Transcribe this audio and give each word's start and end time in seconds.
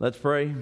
Let's 0.00 0.16
pray. 0.16 0.54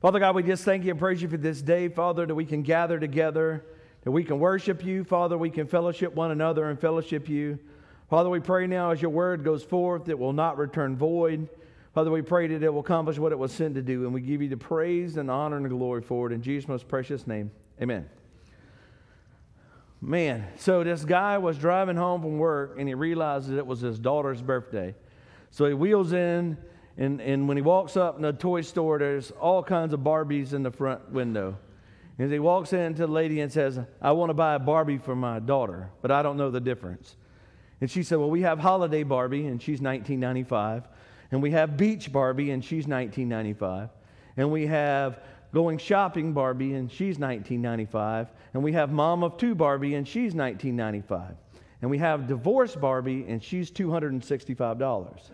Father 0.00 0.20
God, 0.20 0.36
we 0.36 0.44
just 0.44 0.62
thank 0.64 0.84
you 0.84 0.92
and 0.92 0.98
praise 1.00 1.20
you 1.20 1.28
for 1.28 1.36
this 1.36 1.60
day, 1.60 1.88
Father, 1.88 2.24
that 2.24 2.34
we 2.36 2.44
can 2.44 2.62
gather 2.62 3.00
together, 3.00 3.64
that 4.04 4.12
we 4.12 4.22
can 4.22 4.38
worship 4.38 4.84
you. 4.84 5.02
Father, 5.02 5.36
we 5.36 5.50
can 5.50 5.66
fellowship 5.66 6.14
one 6.14 6.30
another 6.30 6.70
and 6.70 6.80
fellowship 6.80 7.28
you. 7.28 7.58
Father, 8.08 8.30
we 8.30 8.38
pray 8.38 8.68
now 8.68 8.92
as 8.92 9.02
your 9.02 9.10
word 9.10 9.42
goes 9.42 9.64
forth, 9.64 10.08
it 10.08 10.16
will 10.16 10.32
not 10.32 10.56
return 10.56 10.96
void. 10.96 11.48
Father, 11.94 12.12
we 12.12 12.22
pray 12.22 12.46
that 12.46 12.62
it 12.62 12.72
will 12.72 12.78
accomplish 12.78 13.18
what 13.18 13.32
it 13.32 13.38
was 13.40 13.50
sent 13.50 13.74
to 13.74 13.82
do, 13.82 14.04
and 14.04 14.14
we 14.14 14.20
give 14.20 14.40
you 14.40 14.48
the 14.48 14.56
praise 14.56 15.16
and 15.16 15.28
honor 15.28 15.56
and 15.56 15.68
glory 15.68 16.00
for 16.00 16.30
it 16.30 16.32
in 16.32 16.40
Jesus' 16.40 16.68
most 16.68 16.86
precious 16.86 17.26
name. 17.26 17.50
Amen. 17.82 18.08
Man, 20.00 20.46
so 20.58 20.84
this 20.84 21.04
guy 21.04 21.38
was 21.38 21.58
driving 21.58 21.96
home 21.96 22.22
from 22.22 22.38
work 22.38 22.76
and 22.78 22.86
he 22.86 22.94
realized 22.94 23.48
that 23.48 23.58
it 23.58 23.66
was 23.66 23.80
his 23.80 23.98
daughter's 23.98 24.40
birthday. 24.40 24.94
So 25.50 25.66
he 25.66 25.74
wheels 25.74 26.12
in, 26.12 26.56
and, 26.98 27.20
and 27.20 27.46
when 27.46 27.56
he 27.56 27.62
walks 27.62 27.96
up 27.96 28.16
in 28.16 28.22
the 28.22 28.32
toy 28.32 28.60
store, 28.60 28.98
there's 28.98 29.30
all 29.30 29.62
kinds 29.62 29.94
of 29.94 30.00
Barbies 30.00 30.52
in 30.52 30.64
the 30.64 30.72
front 30.72 31.10
window. 31.12 31.56
And 32.18 32.32
he 32.32 32.40
walks 32.40 32.72
in 32.72 32.94
to 32.94 33.02
the 33.02 33.12
lady 33.12 33.40
and 33.40 33.52
says, 33.52 33.78
I 34.02 34.10
want 34.10 34.30
to 34.30 34.34
buy 34.34 34.56
a 34.56 34.58
Barbie 34.58 34.98
for 34.98 35.14
my 35.14 35.38
daughter, 35.38 35.90
but 36.02 36.10
I 36.10 36.22
don't 36.22 36.36
know 36.36 36.50
the 36.50 36.60
difference. 36.60 37.14
And 37.80 37.88
she 37.88 38.02
said, 38.02 38.18
Well, 38.18 38.30
we 38.30 38.42
have 38.42 38.58
Holiday 38.58 39.04
Barbie, 39.04 39.46
and 39.46 39.62
she's 39.62 39.80
1995. 39.80 40.88
And 41.30 41.40
we 41.40 41.52
have 41.52 41.76
Beach 41.76 42.10
Barbie, 42.10 42.50
and 42.50 42.64
she's 42.64 42.88
1995. 42.88 43.90
And 44.36 44.50
we 44.50 44.66
have 44.66 45.20
Going 45.54 45.78
Shopping 45.78 46.32
Barbie, 46.32 46.74
and 46.74 46.90
she's 46.90 47.20
1995. 47.20 48.26
And 48.54 48.64
we 48.64 48.72
have 48.72 48.90
Mom 48.90 49.22
of 49.22 49.36
Two 49.36 49.54
Barbie, 49.54 49.94
and 49.94 50.08
she's 50.08 50.34
1995. 50.34 51.36
And 51.80 51.90
we 51.90 51.98
have 51.98 52.26
Divorce 52.26 52.74
Barbie, 52.74 53.26
and 53.28 53.40
she's 53.40 53.70
$265. 53.70 55.30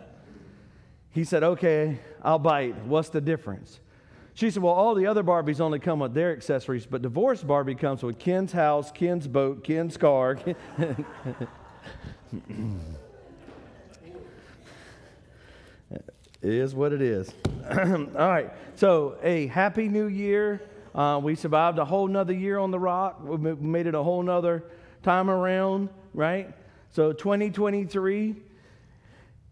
He 1.14 1.24
said, 1.24 1.42
Okay, 1.45 2.00
I'll 2.23 2.41
bite. 2.41 2.77
What's 2.84 3.09
the 3.09 3.20
difference? 3.20 3.80
She 4.34 4.50
said, 4.50 4.62
Well, 4.62 4.75
all 4.75 4.97
the 4.97 5.06
other 5.06 5.22
Barbies 5.22 5.61
only 5.61 5.78
come 5.78 6.00
with 6.00 6.12
their 6.12 6.33
accessories, 6.33 6.86
but 6.86 7.02
divorced 7.02 7.47
Barbie 7.47 7.77
comes 7.77 8.02
with 8.02 8.19
Ken's 8.19 8.52
house, 8.52 8.91
Ken's 8.91 9.28
boat, 9.28 9.62
Ken's 9.64 9.97
car. 9.97 10.38
It 16.44 16.53
is 16.53 16.75
what 16.75 16.92
it 16.92 17.00
is. 17.00 17.33
All 17.70 18.06
right. 18.19 18.50
So, 18.75 19.16
a 19.22 19.47
happy 19.47 19.88
new 19.88 20.08
year. 20.08 20.60
Uh, 20.94 21.19
we 21.22 21.36
survived 21.36 21.78
a 21.78 21.86
whole 21.86 22.06
nother 22.06 22.34
year 22.34 22.58
on 22.58 22.70
the 22.70 22.78
rock. 22.78 23.19
We 23.25 23.55
made 23.55 23.86
it 23.86 23.94
a 23.94 24.03
whole 24.03 24.22
nother 24.22 24.62
time 25.03 25.31
around, 25.31 25.88
right? 26.12 26.53
So, 26.91 27.14
2023. 27.14 28.36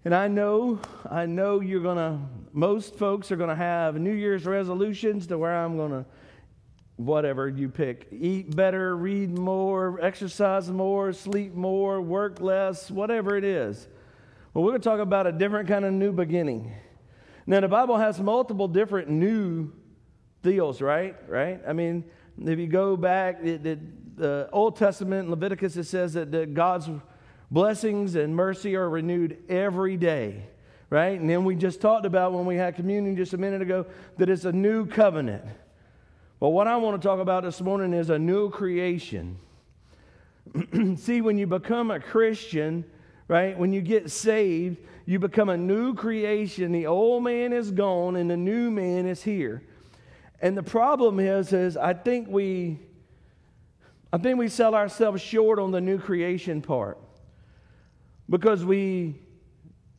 And 0.05 0.15
I 0.15 0.27
know, 0.27 0.81
I 1.09 1.27
know 1.27 1.61
you're 1.61 1.81
going 1.81 1.97
to, 1.97 2.19
most 2.53 2.97
folks 2.97 3.31
are 3.31 3.37
going 3.37 3.51
to 3.51 3.55
have 3.55 3.95
New 3.95 4.13
Year's 4.13 4.45
resolutions 4.47 5.29
to 5.29 5.39
where 5.39 5.55
I'm 5.55 5.77
going 5.77 5.93
to, 5.93 6.05
whatever 6.97 7.49
you 7.49 7.69
pick, 7.69 8.09
eat 8.11 8.55
better, 8.55 8.97
read 8.97 9.39
more, 9.39 10.01
exercise 10.03 10.69
more, 10.69 11.13
sleep 11.13 11.55
more, 11.55 12.01
work 12.01 12.41
less, 12.41 12.91
whatever 12.91 13.37
it 13.37 13.45
is. 13.45 13.87
Well, 14.53 14.65
we're 14.65 14.73
going 14.73 14.83
to 14.83 14.89
talk 14.89 14.99
about 14.99 15.29
a 15.29 15.33
different 15.33 15.69
kind 15.69 15.85
of 15.85 15.93
new 15.93 16.11
beginning. 16.11 16.73
Now, 17.47 17.61
the 17.61 17.69
Bible 17.69 17.97
has 17.97 18.21
multiple 18.21 18.67
different 18.67 19.09
new 19.09 19.73
deals, 20.43 20.81
right? 20.81 21.17
Right? 21.29 21.61
I 21.67 21.73
mean, 21.73 22.05
if 22.45 22.59
you 22.59 22.67
go 22.67 22.97
back, 22.97 23.41
the, 23.41 23.79
the 24.17 24.49
Old 24.53 24.77
Testament, 24.77 25.31
Leviticus, 25.31 25.77
it 25.77 25.85
says 25.85 26.15
that, 26.15 26.33
that 26.33 26.55
God's 26.55 26.91
blessings 27.53 28.15
and 28.15 28.35
mercy 28.35 28.75
are 28.77 28.89
renewed 28.89 29.37
every 29.49 29.99
day, 29.99 30.47
right? 30.89 31.21
And 31.21 31.29
then 31.29 31.45
we 31.45 31.55
just 31.55 31.83
talked 31.83 32.07
about 32.07 32.33
when 32.33 32.47
we 32.47 32.57
had 32.57 32.75
communion 32.75 33.15
just 33.15 33.35
a 33.35 33.39
minute 33.39 33.61
ago 33.61 33.85
that 34.17 34.31
it's 34.31 34.47
a 34.47 34.53
new 34.53 34.87
covenant. 34.87 35.45
But 36.41 36.49
what 36.49 36.67
I 36.67 36.79
want 36.79 37.01
to 37.01 37.07
talk 37.07 37.21
about 37.21 37.45
this 37.45 37.61
morning 37.61 37.93
is 37.93 38.09
a 38.09 38.19
new 38.19 38.49
creation. 38.49 39.37
See, 40.97 41.21
when 41.21 41.37
you 41.37 41.47
become 41.47 41.91
a 41.91 42.01
Christian, 42.01 42.87
right? 43.29 43.57
When 43.57 43.71
you 43.71 43.83
get 43.83 44.11
saved, 44.11 44.79
you 45.05 45.19
become 45.19 45.51
a 45.51 45.57
new 45.57 45.95
creation. 45.95 46.73
The 46.73 46.87
old 46.87 47.23
man 47.23 47.53
is 47.53 47.71
gone 47.71 48.17
and 48.17 48.31
the 48.31 48.37
new 48.37 48.71
man 48.71 49.07
is 49.07 49.23
here. 49.23 49.63
And 50.41 50.57
the 50.57 50.63
problem 50.63 51.21
is, 51.21 51.53
is 51.53 51.77
I 51.77 51.93
think 51.93 52.29
we 52.29 52.81
I 54.15 54.19
think 54.19 54.39
we 54.39 54.49
sell 54.49 54.75
ourselves 54.75 55.23
short 55.23 55.59
on 55.59 55.71
the 55.71 55.81
new 55.81 55.99
creation 55.99 56.61
part. 56.61 56.99
Because 58.33 58.65
we 58.65 59.21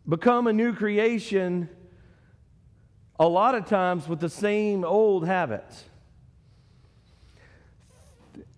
become 0.10 0.48
a 0.48 0.54
new 0.54 0.74
creation 0.74 1.70
a 3.20 3.28
lot 3.28 3.54
of 3.54 3.68
times 3.68 4.08
with 4.08 4.20
the 4.20 4.28
same 4.28 4.84
old 4.84 5.24
habits. 5.24 5.84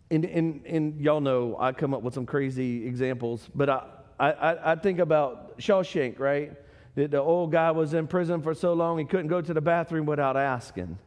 And, 0.10 0.24
and, 0.24 0.66
and 0.66 1.02
y'all 1.02 1.20
know 1.20 1.58
I 1.60 1.74
come 1.74 1.94
up 1.94 2.04
with 2.04 2.14
some 2.14 2.26
crazy 2.26 2.88
examples, 2.88 3.50
but 3.54 3.70
I, 3.70 3.84
I, 4.18 4.72
I, 4.72 4.76
think 4.78 5.00
about 5.00 5.60
Shawshank, 5.60 6.20
right? 6.20 6.54
The, 6.96 7.08
the 7.08 7.20
old 7.20 7.52
guy 7.52 7.72
was 7.72 7.94
in 7.94 8.08
prison 8.08 8.42
for 8.42 8.54
so 8.54 8.72
long 8.72 8.98
he 8.98 9.04
couldn't 9.04 9.28
go 9.28 9.42
to 9.42 9.54
the 9.54 9.60
bathroom 9.60 10.06
without 10.06 10.38
asking, 10.38 10.98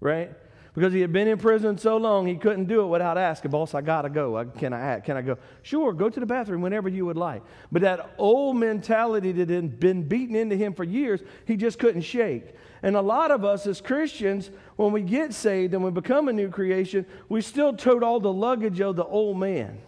right? 0.00 0.32
Because 0.74 0.92
he 0.92 1.00
had 1.00 1.12
been 1.12 1.28
in 1.28 1.38
prison 1.38 1.78
so 1.78 1.96
long 1.96 2.26
he 2.26 2.34
couldn't 2.34 2.64
do 2.64 2.82
it 2.82 2.86
without 2.86 3.16
asking, 3.16 3.52
boss, 3.52 3.74
I 3.74 3.80
gotta 3.80 4.10
go. 4.10 4.36
I, 4.36 4.44
can 4.44 4.72
I 4.72 4.80
act? 4.80 5.06
can 5.06 5.16
I 5.16 5.22
go? 5.22 5.38
Sure, 5.62 5.92
go 5.92 6.10
to 6.10 6.18
the 6.18 6.26
bathroom 6.26 6.62
whenever 6.62 6.88
you 6.88 7.06
would 7.06 7.16
like. 7.16 7.42
But 7.70 7.82
that 7.82 8.14
old 8.18 8.56
mentality 8.56 9.30
that 9.32 9.48
had 9.48 9.78
been 9.78 10.02
beaten 10.02 10.34
into 10.34 10.56
him 10.56 10.74
for 10.74 10.82
years, 10.82 11.20
he 11.46 11.56
just 11.56 11.78
couldn't 11.78 12.02
shake. 12.02 12.54
And 12.82 12.96
a 12.96 13.00
lot 13.00 13.30
of 13.30 13.44
us 13.44 13.66
as 13.68 13.80
Christians, 13.80 14.50
when 14.74 14.90
we 14.90 15.02
get 15.02 15.32
saved 15.32 15.74
and 15.74 15.84
we 15.84 15.92
become 15.92 16.28
a 16.28 16.32
new 16.32 16.50
creation, 16.50 17.06
we 17.28 17.40
still 17.40 17.72
tote 17.72 18.02
all 18.02 18.18
the 18.18 18.32
luggage 18.32 18.80
of 18.80 18.96
the 18.96 19.04
old 19.04 19.38
man. 19.38 19.78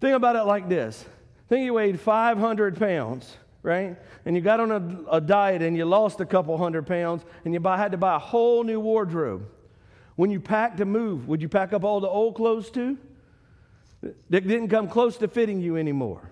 Think 0.00 0.16
about 0.16 0.36
it 0.36 0.44
like 0.44 0.68
this 0.68 1.04
think 1.50 1.64
you 1.64 1.74
weighed 1.74 1.98
500 1.98 2.78
pounds, 2.78 3.36
right? 3.62 3.96
And 4.24 4.34
you 4.34 4.42
got 4.42 4.60
on 4.60 4.70
a, 4.70 5.16
a 5.16 5.20
diet 5.20 5.62
and 5.62 5.76
you 5.76 5.84
lost 5.84 6.20
a 6.20 6.26
couple 6.26 6.56
hundred 6.56 6.86
pounds 6.86 7.24
and 7.44 7.54
you 7.54 7.60
buy, 7.60 7.76
had 7.76 7.92
to 7.92 7.98
buy 7.98 8.16
a 8.16 8.18
whole 8.18 8.64
new 8.64 8.80
wardrobe. 8.80 9.46
When 10.16 10.30
you 10.30 10.40
packed 10.40 10.78
to 10.78 10.84
move, 10.84 11.28
would 11.28 11.40
you 11.40 11.48
pack 11.48 11.72
up 11.72 11.84
all 11.84 12.00
the 12.00 12.08
old 12.08 12.34
clothes 12.34 12.70
too? 12.70 12.98
That 14.02 14.46
didn't 14.46 14.68
come 14.68 14.88
close 14.88 15.16
to 15.18 15.28
fitting 15.28 15.60
you 15.60 15.76
anymore. 15.76 16.30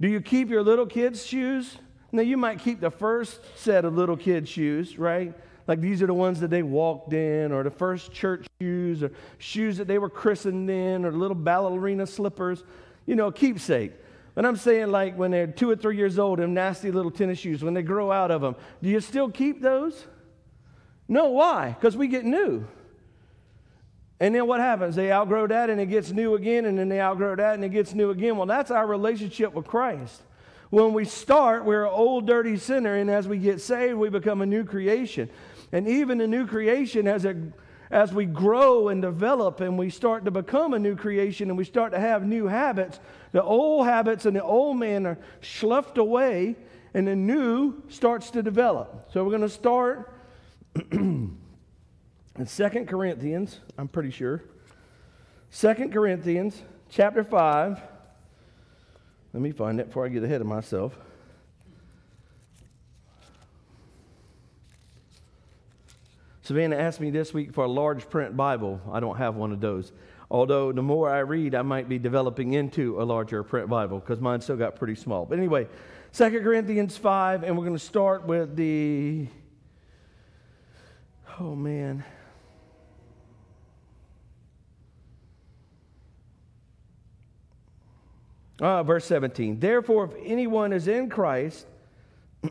Do 0.00 0.08
you 0.08 0.20
keep 0.20 0.50
your 0.50 0.62
little 0.62 0.86
kids' 0.86 1.24
shoes? 1.26 1.76
Now, 2.12 2.22
you 2.22 2.36
might 2.36 2.60
keep 2.60 2.80
the 2.80 2.90
first 2.90 3.40
set 3.58 3.84
of 3.84 3.94
little 3.94 4.16
kids' 4.16 4.48
shoes, 4.48 4.98
right? 4.98 5.34
Like 5.66 5.80
these 5.80 6.02
are 6.02 6.06
the 6.06 6.14
ones 6.14 6.40
that 6.40 6.48
they 6.48 6.62
walked 6.62 7.12
in, 7.12 7.52
or 7.52 7.62
the 7.62 7.70
first 7.70 8.12
church 8.12 8.46
shoes, 8.60 9.02
or 9.02 9.12
shoes 9.38 9.76
that 9.76 9.86
they 9.86 9.98
were 9.98 10.08
christened 10.08 10.70
in, 10.70 11.04
or 11.04 11.12
little 11.12 11.34
ballerina 11.34 12.06
slippers, 12.06 12.64
you 13.06 13.16
know, 13.16 13.30
keepsake. 13.30 13.92
But 14.38 14.46
I'm 14.46 14.54
saying, 14.54 14.92
like, 14.92 15.18
when 15.18 15.32
they're 15.32 15.48
two 15.48 15.68
or 15.68 15.74
three 15.74 15.96
years 15.96 16.16
old, 16.16 16.38
them 16.38 16.54
nasty 16.54 16.92
little 16.92 17.10
tennis 17.10 17.40
shoes, 17.40 17.64
when 17.64 17.74
they 17.74 17.82
grow 17.82 18.12
out 18.12 18.30
of 18.30 18.40
them, 18.40 18.54
do 18.80 18.88
you 18.88 19.00
still 19.00 19.28
keep 19.28 19.60
those? 19.60 20.06
No, 21.08 21.30
why? 21.30 21.70
Because 21.70 21.96
we 21.96 22.06
get 22.06 22.24
new. 22.24 22.64
And 24.20 24.32
then 24.32 24.46
what 24.46 24.60
happens? 24.60 24.94
They 24.94 25.10
outgrow 25.10 25.48
that 25.48 25.70
and 25.70 25.80
it 25.80 25.86
gets 25.86 26.12
new 26.12 26.36
again, 26.36 26.66
and 26.66 26.78
then 26.78 26.88
they 26.88 27.00
outgrow 27.00 27.34
that 27.34 27.56
and 27.56 27.64
it 27.64 27.70
gets 27.70 27.94
new 27.94 28.10
again. 28.10 28.36
Well, 28.36 28.46
that's 28.46 28.70
our 28.70 28.86
relationship 28.86 29.54
with 29.54 29.66
Christ. 29.66 30.22
When 30.70 30.92
we 30.92 31.04
start, 31.04 31.64
we're 31.64 31.86
an 31.86 31.92
old, 31.92 32.28
dirty 32.28 32.58
sinner, 32.58 32.94
and 32.94 33.10
as 33.10 33.26
we 33.26 33.38
get 33.38 33.60
saved, 33.60 33.98
we 33.98 34.08
become 34.08 34.40
a 34.40 34.46
new 34.46 34.62
creation. 34.62 35.30
And 35.72 35.88
even 35.88 36.18
the 36.18 36.28
new 36.28 36.46
creation, 36.46 37.08
as, 37.08 37.24
it, 37.24 37.36
as 37.90 38.12
we 38.12 38.24
grow 38.24 38.86
and 38.86 39.02
develop 39.02 39.60
and 39.60 39.76
we 39.76 39.90
start 39.90 40.26
to 40.26 40.30
become 40.30 40.74
a 40.74 40.78
new 40.78 40.94
creation 40.94 41.48
and 41.48 41.58
we 41.58 41.64
start 41.64 41.90
to 41.90 41.98
have 41.98 42.24
new 42.24 42.46
habits, 42.46 43.00
the 43.32 43.42
old 43.42 43.86
habits 43.86 44.26
and 44.26 44.36
the 44.36 44.42
old 44.42 44.78
man 44.78 45.06
are 45.06 45.18
sloughed 45.42 45.98
away 45.98 46.56
and 46.94 47.06
the 47.06 47.16
new 47.16 47.82
starts 47.88 48.30
to 48.30 48.42
develop. 48.42 49.10
So 49.12 49.22
we're 49.24 49.30
going 49.30 49.42
to 49.42 49.48
start 49.48 50.12
in 50.92 51.36
Second 52.44 52.88
Corinthians, 52.88 53.60
I'm 53.76 53.88
pretty 53.88 54.10
sure. 54.10 54.44
Second 55.50 55.92
Corinthians 55.92 56.62
chapter 56.90 57.24
5 57.24 57.80
let 59.32 59.42
me 59.42 59.52
find 59.52 59.78
it 59.78 59.86
before 59.88 60.06
I 60.06 60.08
get 60.08 60.24
ahead 60.24 60.40
of 60.40 60.46
myself. 60.46 60.98
Savannah 66.42 66.76
asked 66.76 66.98
me 66.98 67.10
this 67.10 67.34
week 67.34 67.52
for 67.52 67.64
a 67.64 67.68
large 67.68 68.08
print 68.08 68.36
Bible. 68.36 68.80
I 68.90 69.00
don't 69.00 69.18
have 69.18 69.36
one 69.36 69.52
of 69.52 69.60
those. 69.60 69.92
Although 70.30 70.72
the 70.72 70.82
more 70.82 71.10
I 71.10 71.20
read, 71.20 71.54
I 71.54 71.62
might 71.62 71.88
be 71.88 71.98
developing 71.98 72.52
into 72.52 73.00
a 73.00 73.04
larger 73.04 73.42
print 73.42 73.68
Bible 73.68 73.98
because 73.98 74.20
mine 74.20 74.40
still 74.40 74.56
got 74.56 74.76
pretty 74.76 74.94
small. 74.94 75.24
But 75.24 75.38
anyway, 75.38 75.66
2 76.12 76.30
Corinthians 76.40 76.96
5, 76.96 77.44
and 77.44 77.56
we're 77.56 77.64
going 77.64 77.76
to 77.76 77.84
start 77.84 78.26
with 78.26 78.54
the. 78.54 79.26
Oh, 81.40 81.54
man. 81.54 82.04
Uh, 88.60 88.82
verse 88.82 89.04
17. 89.06 89.60
Therefore, 89.60 90.04
if 90.06 90.12
anyone 90.24 90.72
is 90.72 90.88
in 90.88 91.08
Christ, 91.08 91.66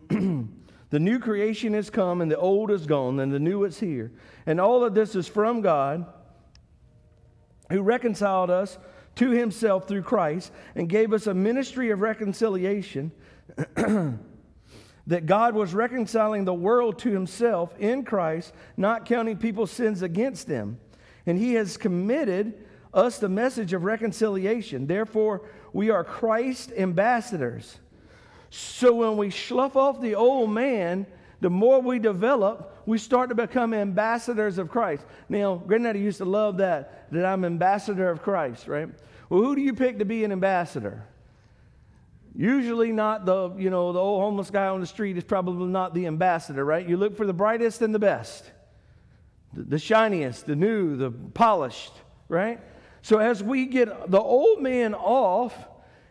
The 0.90 1.00
new 1.00 1.20
creation 1.20 1.74
has 1.74 1.90
come, 1.90 2.22
and 2.22 2.32
the 2.32 2.38
old 2.38 2.72
is 2.72 2.86
gone, 2.86 3.20
and 3.20 3.34
the 3.34 3.40
new 3.40 3.66
is 3.66 3.80
here. 3.80 4.12
And 4.46 4.60
all 4.60 4.86
of 4.86 4.94
this 4.94 5.16
is 5.16 5.28
from 5.28 5.62
God, 5.62 6.06
who 7.70 7.82
reconciled 7.82 8.50
us 8.50 8.78
to 9.16 9.32
himself 9.32 9.88
through 9.88 10.04
Christ 10.04 10.52
and 10.76 10.88
gave 10.88 11.14
us 11.14 11.28
a 11.28 11.34
ministry 11.34 11.90
of 11.90 12.02
reconciliation. 12.02 13.12
that 15.08 15.26
God 15.26 15.56
was 15.56 15.74
reconciling 15.74 16.44
the 16.44 16.54
world 16.54 17.00
to 17.00 17.10
himself 17.10 17.74
in 17.80 18.04
Christ, 18.04 18.54
not 18.76 19.06
counting 19.06 19.38
people's 19.38 19.72
sins 19.72 20.02
against 20.02 20.48
them. 20.48 20.80
And 21.26 21.38
he 21.38 21.54
has 21.54 21.78
committed 21.78 22.66
us 22.94 23.18
the 23.18 23.30
message 23.30 23.74
of 23.74 23.86
reconciliation. 23.86 24.86
Therefore, 24.86 25.44
we 25.72 25.90
are 25.90 26.04
Christ 26.04 26.74
ambassadors. 26.78 27.78
So 28.50 28.96
when 28.96 29.18
we 29.18 29.30
slough 29.30 29.78
off 29.78 30.02
the 30.02 30.16
old 30.16 30.50
man, 30.50 31.06
the 31.40 31.50
more 31.50 31.80
we 31.80 32.00
develop, 32.00 32.82
we 32.86 32.98
start 32.98 33.30
to 33.30 33.36
become 33.36 33.74
ambassadors 33.74 34.58
of 34.58 34.70
Christ. 34.70 35.06
Now, 35.30 35.56
Granddaddy 35.56 36.00
used 36.00 36.18
to 36.18 36.26
love 36.26 36.58
that, 36.58 37.12
that 37.12 37.26
I'm 37.26 37.46
ambassador 37.46 38.10
of 38.10 38.24
Christ, 38.24 38.68
right? 38.68 38.90
Well, 39.30 39.42
who 39.42 39.56
do 39.56 39.62
you 39.62 39.74
pick 39.74 40.00
to 40.00 40.06
be 40.06 40.24
an 40.24 40.32
ambassador? 40.32 41.04
Usually 42.36 42.92
not 42.92 43.26
the, 43.26 43.54
you 43.58 43.70
know, 43.70 43.92
the 43.94 44.00
old 44.00 44.22
homeless 44.22 44.50
guy 44.50 44.68
on 44.68 44.80
the 44.80 44.88
street 44.88 45.18
is 45.18 45.24
probably 45.24 45.68
not 45.68 45.94
the 45.94 46.08
ambassador, 46.08 46.64
right? 46.64 46.88
You 46.88 46.98
look 46.98 47.18
for 47.18 47.26
the 47.26 47.34
brightest 47.34 47.82
and 47.82 47.94
the 47.94 48.00
best, 48.00 48.52
the, 49.54 49.64
the 49.64 49.80
shiniest, 49.80 50.46
the 50.46 50.56
new, 50.56 50.96
the 50.96 51.12
polished, 51.12 51.94
right? 52.30 52.60
So 53.02 53.20
as 53.20 53.44
we 53.44 53.66
get 53.66 54.12
the 54.12 54.20
old 54.20 54.62
man 54.62 54.94
off 54.94 55.56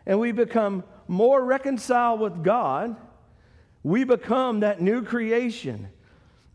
and 0.05 0.19
we 0.19 0.31
become 0.31 0.83
more 1.07 1.43
reconciled 1.43 2.19
with 2.19 2.43
God, 2.43 2.95
we 3.83 4.03
become 4.03 4.61
that 4.61 4.81
new 4.81 5.03
creation. 5.03 5.89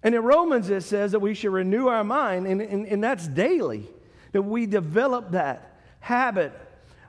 And 0.03 0.15
in 0.15 0.23
Romans, 0.23 0.69
it 0.71 0.83
says 0.83 1.13
that 1.13 1.21
we 1.21 1.35
should 1.35 1.53
renew 1.53 1.87
our 1.87 2.05
mind, 2.05 2.47
and, 2.47 2.61
and, 2.61 2.87
and 2.87 3.03
that's 3.03 3.27
daily, 3.29 3.89
that 4.33 4.43
we 4.43 4.67
develop 4.67 5.31
that 5.33 5.81
habit 6.01 6.53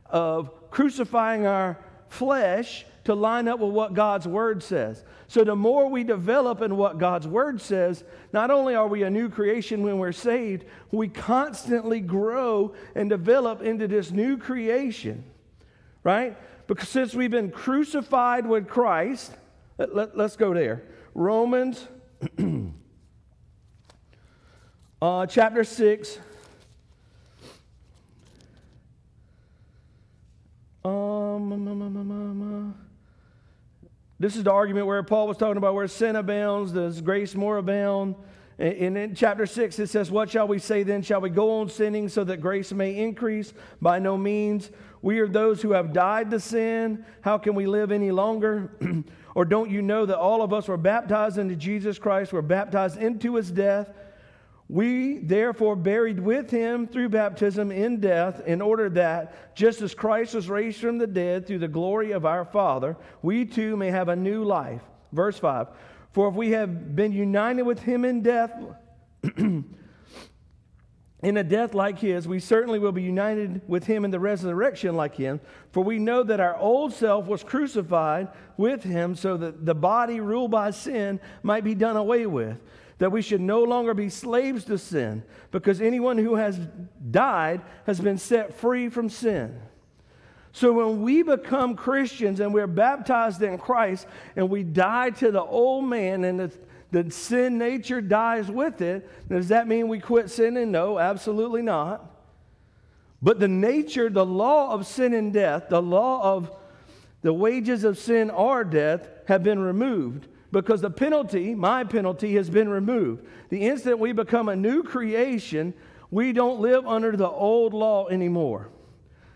of 0.06 0.69
crucifying 0.69 1.48
our 1.48 1.80
flesh 2.07 2.86
to 3.06 3.15
line 3.15 3.48
up 3.48 3.60
with 3.60 3.71
what 3.71 3.94
God's 3.94 4.27
word 4.27 4.63
says. 4.63 5.04
So 5.27 5.44
the 5.44 5.56
more 5.56 5.89
we 5.89 6.04
develop 6.04 6.62
in 6.62 6.77
what 6.77 7.00
God's 7.00 7.27
word 7.27 7.59
says, 7.59 8.04
not 8.31 8.51
only 8.51 8.75
are 8.75 8.88
we 8.88 9.04
a 9.04 9.09
new 9.09 9.30
creation 9.30 9.81
when 9.81 9.98
we're 9.98 10.12
saved, 10.12 10.66
we 10.92 11.09
constantly 11.09 12.00
grow 12.00 12.75
and 12.95 13.09
develop 13.09 13.62
into 13.62 13.88
this 13.88 14.12
new 14.12 14.38
creation, 14.38 15.24
right? 16.04 16.38
Because 16.68 16.88
since 16.88 17.13
we've 17.13 17.31
been 17.31 17.51
crucified 17.51 18.45
with 18.45 18.68
Christ, 18.69 19.33
let, 19.77 19.95
let, 19.95 20.19
us 20.19 20.35
go 20.35 20.53
there. 20.53 20.83
Romans 21.15 21.87
uh, 25.01 25.25
chapter 25.25 25.63
6. 25.63 26.19
Um, 30.85 32.75
this 34.19 34.35
is 34.35 34.43
the 34.43 34.51
argument 34.51 34.85
where 34.85 35.01
Paul 35.01 35.27
was 35.27 35.37
talking 35.37 35.57
about 35.57 35.73
where 35.73 35.87
sin 35.87 36.15
abounds, 36.15 36.71
does 36.73 37.01
grace 37.01 37.33
more 37.35 37.57
abound? 37.57 38.15
And 38.59 38.97
in 38.97 39.15
chapter 39.15 39.45
6, 39.45 39.79
it 39.79 39.87
says, 39.87 40.11
What 40.11 40.29
shall 40.29 40.47
we 40.47 40.59
say 40.59 40.83
then? 40.83 41.01
Shall 41.01 41.21
we 41.21 41.29
go 41.29 41.59
on 41.59 41.69
sinning 41.69 42.07
so 42.07 42.23
that 42.25 42.37
grace 42.41 42.71
may 42.71 42.95
increase? 42.95 43.53
By 43.81 43.99
no 43.99 44.15
means. 44.17 44.69
We 45.03 45.19
are 45.19 45.27
those 45.27 45.61
who 45.61 45.73
have 45.73 45.91
died 45.91 46.31
to 46.31 46.39
sin. 46.39 47.05
How 47.21 47.38
can 47.38 47.55
we 47.55 47.67
live 47.67 47.91
any 47.91 48.09
longer? 48.09 48.71
or 49.35 49.44
don't 49.44 49.69
you 49.69 49.81
know 49.81 50.05
that 50.05 50.17
all 50.17 50.41
of 50.41 50.53
us 50.53 50.69
were 50.69 50.77
baptized 50.77 51.38
into 51.38 51.57
Jesus 51.57 52.00
Christ, 52.00 52.31
were 52.31 52.41
baptized 52.41 52.97
into 52.97 53.35
his 53.35 53.51
death? 53.51 53.89
We 54.69 55.17
therefore 55.17 55.75
buried 55.75 56.21
with 56.21 56.50
him 56.50 56.88
through 56.88 57.09
baptism 57.09 57.69
in 57.69 58.00
death, 58.00 58.47
in 58.47 58.61
order 58.61 58.89
that, 58.91 59.55
just 59.55 59.81
as 59.81 59.94
Christ 59.94 60.35
was 60.35 60.50
raised 60.50 60.79
from 60.79 60.97
the 60.97 61.06
dead 61.06 61.45
through 61.45 61.59
the 61.59 61.67
glory 61.67 62.11
of 62.11 62.25
our 62.25 62.45
Father, 62.45 62.95
we 63.21 63.44
too 63.44 63.75
may 63.75 63.91
have 63.91 64.07
a 64.07 64.15
new 64.15 64.45
life. 64.45 64.81
Verse 65.11 65.38
5 65.38 65.67
For 66.13 66.29
if 66.29 66.33
we 66.33 66.51
have 66.51 66.95
been 66.95 67.11
united 67.11 67.63
with 67.63 67.79
him 67.79 68.06
in 68.06 68.21
death, 68.21 68.53
in 71.23 71.37
a 71.37 71.43
death 71.43 71.73
like 71.73 71.99
his, 71.99 72.27
we 72.27 72.39
certainly 72.39 72.79
will 72.79 72.91
be 72.91 73.01
united 73.01 73.61
with 73.67 73.85
him 73.85 74.05
in 74.05 74.11
the 74.11 74.19
resurrection 74.19 74.95
like 74.95 75.15
him. 75.15 75.39
For 75.71 75.83
we 75.83 75.97
know 75.97 76.21
that 76.23 76.39
our 76.39 76.55
old 76.57 76.93
self 76.93 77.25
was 77.27 77.43
crucified 77.43 78.27
with 78.57 78.83
him 78.83 79.15
so 79.15 79.37
that 79.37 79.65
the 79.65 79.73
body 79.73 80.19
ruled 80.19 80.51
by 80.51 80.71
sin 80.71 81.19
might 81.41 81.63
be 81.63 81.75
done 81.75 81.95
away 81.95 82.25
with 82.25 82.59
that 82.99 83.11
we 83.11 83.21
should 83.21 83.41
no 83.41 83.63
longer 83.63 83.93
be 83.93 84.07
slaves 84.07 84.63
to 84.63 84.77
sin, 84.77 85.23
because 85.51 85.81
anyone 85.81 86.17
who 86.17 86.35
has 86.35 86.57
died 87.11 87.61
has 87.85 87.99
been 87.99 88.17
set 88.17 88.53
free 88.53 88.87
from 88.87 89.09
sin. 89.09 89.59
So 90.53 90.71
when 90.71 91.01
we 91.01 91.23
become 91.23 91.75
Christians 91.75 92.39
and 92.39 92.53
we're 92.53 92.67
baptized 92.67 93.41
in 93.41 93.57
Christ 93.57 94.07
and 94.35 94.49
we 94.49 94.63
die 94.63 95.09
to 95.09 95.31
the 95.31 95.41
old 95.41 95.85
man 95.85 96.23
and 96.23 96.39
the, 96.39 96.53
the 96.94 97.10
sin 97.12 97.57
nature 97.57 98.00
dies 98.00 98.50
with 98.50 98.81
it, 98.81 99.10
does 99.28 99.50
that 99.50 99.68
mean 99.68 99.88
we 99.88 100.00
quit 100.00 100.30
sinning? 100.30 100.72
No, 100.72 101.00
absolutely 101.00 101.63
not. 101.63 102.10
But 103.22 103.40
the 103.40 103.48
nature, 103.48 104.10
the 104.10 104.25
law 104.25 104.72
of 104.72 104.86
sin 104.86 105.13
and 105.13 105.34
death, 105.34 105.69
the 105.69 105.81
law 105.81 106.36
of 106.36 106.51
the 107.22 107.34
wages 107.34 107.84
of 107.84 107.98
sin 107.98 108.30
are 108.30 108.63
death, 108.63 109.10
have 109.28 109.44
been 109.44 109.60
removed 109.60 110.28
because 110.51 110.81
the 110.81 110.90
penalty, 110.90 111.56
my 111.56 111.84
penalty, 111.84 112.36
has 112.36 112.50
been 112.50 112.69
removed. 112.69 113.25
The 113.50 113.62
instant 113.62 113.98
we 113.98 114.12
become 114.12 114.48
a 114.48 114.56
new 114.56 114.84
creation, 114.84 115.74
we 116.12 116.31
don't 116.31 116.60
live 116.60 116.86
under 116.86 117.18
the 117.18 117.30
old 117.30 117.74
law 117.74 118.07
anymore. 118.07 118.69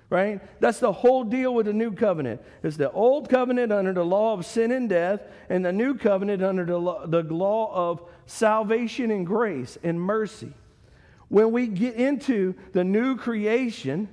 Right? 0.10 0.42
That's 0.62 0.80
the 0.80 0.94
whole 0.94 1.26
deal 1.26 1.54
with 1.54 1.66
the 1.66 1.74
new 1.74 1.92
covenant. 1.92 2.42
It's 2.64 2.78
the 2.78 2.90
old 2.92 3.30
covenant 3.30 3.74
under 3.74 3.92
the 3.92 4.06
law 4.06 4.34
of 4.34 4.46
sin 4.46 4.72
and 4.72 4.88
death, 4.88 5.22
and 5.50 5.66
the 5.66 5.74
new 5.74 5.96
covenant 5.96 6.42
under 6.42 6.64
the 6.64 6.78
law, 6.78 7.06
the 7.06 7.24
law 7.24 7.74
of 7.74 8.02
salvation 8.26 9.12
and 9.12 9.28
grace 9.28 9.78
and 9.84 10.00
mercy. 10.00 10.54
When 11.28 11.52
we 11.52 11.68
get 11.68 11.96
into 11.96 12.56
the 12.72 12.86
new 12.86 13.18
creation, 13.18 14.08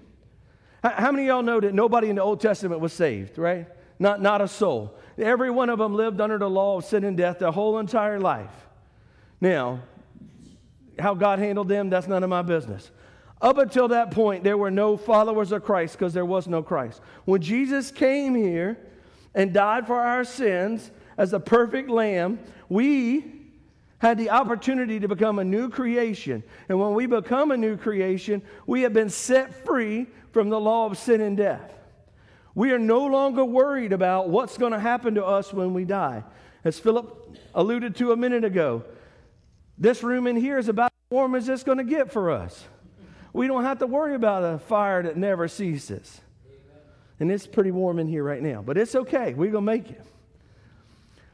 how 0.83 1.13
many 1.13 1.25
of 1.25 1.29
y'all 1.29 1.43
know 1.43 1.61
that 1.61 1.75
nobody 1.75 2.11
in 2.11 2.17
the 2.17 2.23
Old 2.23 2.41
Testament 2.41 2.81
was 2.81 2.93
saved, 2.93 3.39
right? 3.39 3.69
Not, 3.99 4.21
not 4.21 4.41
a 4.41 4.49
soul. 4.49 4.97
Every 5.17 5.51
one 5.51 5.71
of 5.71 5.79
them 5.79 5.95
lived 5.95 6.21
under 6.21 6.39
the 6.39 6.51
law 6.51 6.77
of 6.79 6.85
sin 6.85 7.05
and 7.05 7.17
death 7.17 7.39
their 7.39 7.53
whole 7.53 7.79
entire 7.79 8.19
life. 8.19 8.51
Now, 9.41 9.83
how 10.99 11.15
God 11.15 11.39
handled 11.39 11.69
them, 11.69 11.89
that's 11.89 12.09
none 12.09 12.25
of 12.25 12.31
my 12.31 12.43
business. 12.43 12.91
Up 13.41 13.59
until 13.59 13.89
that 13.89 14.11
point, 14.11 14.45
there 14.45 14.57
were 14.57 14.71
no 14.71 14.97
followers 14.97 15.53
of 15.53 15.65
Christ 15.65 15.99
because 15.99 16.15
there 16.15 16.25
was 16.25 16.49
no 16.49 16.63
Christ. 16.63 17.01
When 17.25 17.43
Jesus 17.43 17.91
came 17.91 18.35
here 18.35 18.79
and 19.35 19.53
died 19.53 19.87
for 19.87 20.01
our 20.01 20.25
sins 20.25 20.91
as 21.19 21.33
a 21.33 21.41
perfect 21.41 21.91
lamb, 21.91 22.39
we 22.69 23.33
had 23.99 24.19
the 24.19 24.31
opportunity 24.31 25.01
to 25.01 25.09
become 25.09 25.39
a 25.39 25.45
new 25.45 25.69
creation. 25.69 26.43
And 26.69 26.79
when 26.79 26.95
we 26.95 27.07
become 27.07 27.51
a 27.51 27.57
new 27.57 27.77
creation, 27.77 28.43
we 28.67 28.83
have 28.83 28.93
been 28.93 29.11
set 29.11 29.65
free 29.65 30.07
from 30.33 30.51
the 30.51 30.61
law 30.61 30.87
of 30.87 30.99
sin 30.99 31.21
and 31.21 31.37
death. 31.37 31.73
We 32.55 32.71
are 32.73 32.79
no 32.79 33.07
longer 33.07 33.45
worried 33.45 33.93
about 33.93 34.29
what's 34.29 34.59
going 34.59 34.73
to 34.73 34.79
happen 34.79 35.15
to 35.17 35.25
us 35.25 35.53
when 35.53 35.75
we 35.75 35.85
die. 35.85 36.23
As 36.65 36.79
Philip 36.79 37.37
alluded 37.55 37.97
to 37.97 38.13
a 38.13 38.17
minute 38.17 38.45
ago, 38.45 38.85
this 39.77 40.03
room 40.03 40.27
in 40.27 40.37
here 40.37 40.59
is 40.59 40.69
about 40.69 40.93
as 40.93 41.15
warm 41.15 41.35
as 41.35 41.49
it's 41.49 41.65
going 41.65 41.79
to 41.79 41.85
get 41.85 42.13
for 42.13 42.31
us. 42.31 42.65
We 43.35 43.47
don't 43.49 43.65
have 43.65 43.81
to 43.81 43.87
worry 43.87 44.15
about 44.15 44.43
a 44.45 44.59
fire 44.59 45.03
that 45.03 45.19
never 45.19 45.49
ceases. 45.49 46.21
And 47.21 47.31
it's 47.31 47.47
pretty 47.47 47.71
warm 47.71 47.99
in 47.99 48.07
here 48.07 48.25
right 48.25 48.43
now, 48.43 48.63
but 48.63 48.79
it's 48.79 48.95
okay. 48.95 49.35
We're 49.35 49.51
going 49.51 49.67
to 49.67 49.73
make 49.73 49.91
it. 49.91 50.05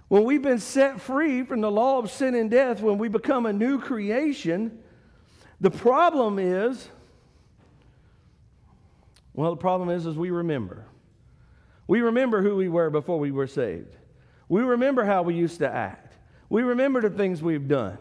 When 0.08 0.24
we've 0.24 0.42
been 0.42 0.58
set 0.58 1.00
free 1.00 1.44
from 1.44 1.60
the 1.60 1.70
law 1.70 1.98
of 1.98 2.10
sin 2.10 2.34
and 2.34 2.50
death, 2.50 2.80
when 2.80 2.98
we 2.98 3.08
become 3.08 3.46
a 3.46 3.52
new 3.52 3.78
creation, 3.78 4.80
the 5.60 5.70
problem 5.70 6.40
is 6.40 6.88
well, 9.34 9.50
the 9.50 9.56
problem 9.56 9.90
is, 9.90 10.06
is 10.06 10.16
we 10.16 10.30
remember. 10.30 10.84
We 11.86 12.00
remember 12.00 12.42
who 12.42 12.56
we 12.56 12.68
were 12.68 12.90
before 12.90 13.18
we 13.18 13.30
were 13.30 13.46
saved. 13.46 13.96
We 14.48 14.62
remember 14.62 15.04
how 15.04 15.22
we 15.22 15.34
used 15.34 15.60
to 15.60 15.72
act. 15.72 16.16
We 16.48 16.62
remember 16.62 17.00
the 17.00 17.10
things 17.10 17.42
we've 17.42 17.68
done. 17.68 17.98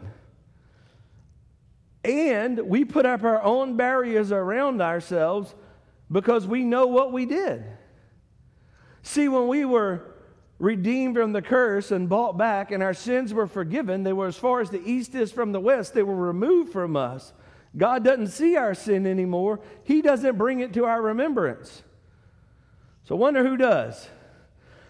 And 2.04 2.60
we 2.68 2.86
put 2.86 3.06
up 3.06 3.24
our 3.24 3.42
own 3.42 3.76
barriers 3.76 4.32
around 4.32 4.82
ourselves 4.82 5.54
because 6.12 6.48
we 6.48 6.64
know 6.64 6.88
what 6.88 7.12
we 7.12 7.26
did. 7.26 7.64
See, 9.04 9.28
when 9.28 9.48
we 9.48 9.66
were 9.66 10.16
redeemed 10.60 11.16
from 11.16 11.32
the 11.32 11.42
curse 11.42 11.92
and 11.92 12.10
bought 12.10 12.38
back 12.38 12.72
and 12.72 12.84
our 12.84 12.94
sins 12.94 13.34
were 13.34 13.48
forgiven, 13.48 14.04
they 14.04 14.14
were 14.14 14.28
as 14.28 14.36
far 14.36 14.62
as 14.62 14.70
the 14.70 14.82
east 14.84 15.16
is 15.16 15.32
from 15.32 15.52
the 15.52 15.60
west, 15.60 15.94
they 15.94 16.04
were 16.04 16.16
removed 16.16 16.72
from 16.72 16.96
us. 16.96 17.34
God 17.78 18.04
doesn't 18.04 18.28
see 18.28 18.56
our 18.56 18.74
sin 18.74 19.06
anymore, 19.06 19.60
He 19.84 20.02
doesn't 20.02 20.38
bring 20.38 20.60
it 20.60 20.74
to 20.74 20.86
our 20.86 21.02
remembrance. 21.02 21.84
So, 23.06 23.16
wonder 23.16 23.44
who 23.44 23.58
does. 23.58 24.08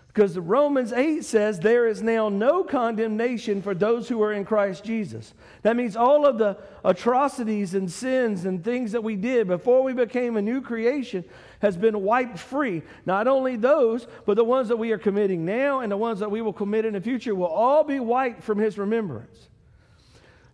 Because 0.09 0.37
Romans 0.39 0.91
8 0.91 1.23
says 1.23 1.59
there 1.59 1.87
is 1.87 2.01
now 2.01 2.29
no 2.29 2.63
condemnation 2.63 3.61
for 3.61 3.75
those 3.75 4.09
who 4.09 4.21
are 4.23 4.33
in 4.33 4.43
Christ 4.43 4.83
Jesus. 4.83 5.35
That 5.61 5.75
means 5.75 5.95
all 5.95 6.25
of 6.25 6.39
the 6.39 6.57
atrocities 6.83 7.75
and 7.75 7.89
sins 7.91 8.45
and 8.45 8.63
things 8.63 8.91
that 8.93 9.03
we 9.03 9.15
did 9.15 9.47
before 9.47 9.83
we 9.83 9.93
became 9.93 10.35
a 10.35 10.41
new 10.41 10.61
creation 10.61 11.23
has 11.59 11.77
been 11.77 12.01
wiped 12.01 12.39
free. 12.39 12.81
Not 13.05 13.27
only 13.27 13.55
those, 13.55 14.07
but 14.25 14.33
the 14.33 14.43
ones 14.43 14.69
that 14.69 14.77
we 14.77 14.91
are 14.93 14.97
committing 14.97 15.45
now 15.45 15.81
and 15.81 15.91
the 15.91 15.97
ones 15.97 16.19
that 16.21 16.31
we 16.31 16.41
will 16.41 16.53
commit 16.53 16.85
in 16.85 16.93
the 16.93 17.01
future 17.01 17.35
will 17.35 17.45
all 17.45 17.83
be 17.83 17.99
wiped 17.99 18.41
from 18.41 18.57
his 18.57 18.79
remembrance. 18.79 19.47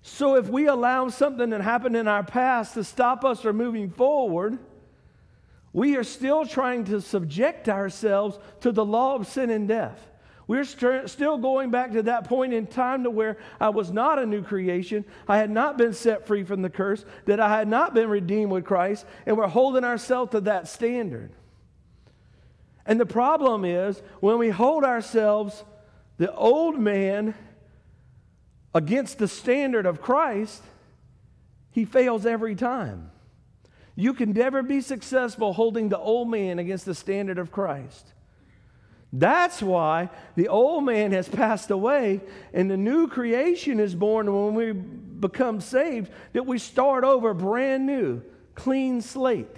So 0.02 0.36
if 0.36 0.50
we 0.50 0.68
allow 0.68 1.08
something 1.08 1.50
that 1.52 1.62
happened 1.62 1.96
in 1.96 2.10
our 2.10 2.24
past 2.24 2.74
to 2.74 2.84
stop 2.84 3.24
us 3.24 3.40
from 3.40 3.56
moving 3.56 3.90
forward, 3.90 4.60
we 5.76 5.98
are 5.98 6.06
still 6.06 6.46
trying 6.46 6.86
to 6.86 7.02
subject 7.02 7.68
ourselves 7.68 8.40
to 8.62 8.72
the 8.72 8.86
law 8.86 9.14
of 9.16 9.28
sin 9.28 9.50
and 9.50 9.68
death. 9.68 10.00
We're 10.48 10.64
st- 10.64 11.10
still 11.10 11.38
going 11.38 11.70
back 11.70 11.92
to 11.92 12.04
that 12.04 12.30
point 12.30 12.54
in 12.54 12.66
time 12.66 13.04
to 13.04 13.10
where 13.10 13.36
I 13.60 13.68
was 13.70 13.92
not 13.92 14.18
a 14.18 14.26
new 14.26 14.42
creation. 14.42 15.04
I 15.28 15.36
had 15.36 15.50
not 15.50 15.78
been 15.78 15.92
set 15.92 16.28
free 16.28 16.46
from 16.46 16.62
the 16.62 16.70
curse, 16.70 17.04
that 17.26 17.42
I 17.42 17.58
had 17.58 17.68
not 17.68 17.94
been 17.94 18.08
redeemed 18.08 18.54
with 18.54 18.64
Christ, 18.64 19.06
and 19.26 19.36
we're 19.36 19.50
holding 19.50 19.84
ourselves 19.84 20.32
to 20.32 20.40
that 20.42 20.70
standard. 20.70 21.32
And 22.86 22.98
the 22.98 23.06
problem 23.06 23.66
is 23.66 24.02
when 24.22 24.38
we 24.38 24.52
hold 24.52 24.86
ourselves, 24.86 25.62
the 26.18 26.34
old 26.34 26.80
man, 26.80 27.36
against 28.74 29.18
the 29.18 29.28
standard 29.28 29.86
of 29.86 30.02
Christ, 30.02 30.64
he 31.72 31.84
fails 31.84 32.26
every 32.26 32.56
time. 32.56 33.12
You 33.96 34.14
can 34.14 34.34
never 34.34 34.62
be 34.62 34.82
successful 34.82 35.54
holding 35.54 35.90
the 35.90 35.98
old 35.98 36.30
man 36.30 36.60
against 36.60 36.86
the 36.86 36.96
standard 36.96 37.38
of 37.38 37.52
Christ. 37.52 38.14
That's 39.14 39.62
why 39.62 40.10
the 40.36 40.50
old 40.50 40.84
man 40.84 41.14
has 41.14 41.30
passed 41.30 41.72
away 41.72 42.20
and 42.54 42.70
the 42.70 42.76
new 42.76 43.08
creation 43.08 43.80
is 43.80 43.96
born 43.96 44.32
when 44.32 44.56
we 44.56 44.74
become 44.74 45.62
saved, 45.62 46.12
that 46.34 46.46
we 46.46 46.58
start 46.58 47.06
over 47.06 47.34
brand 47.34 47.86
new, 47.86 48.22
clean 48.56 49.02
slate. 49.02 49.56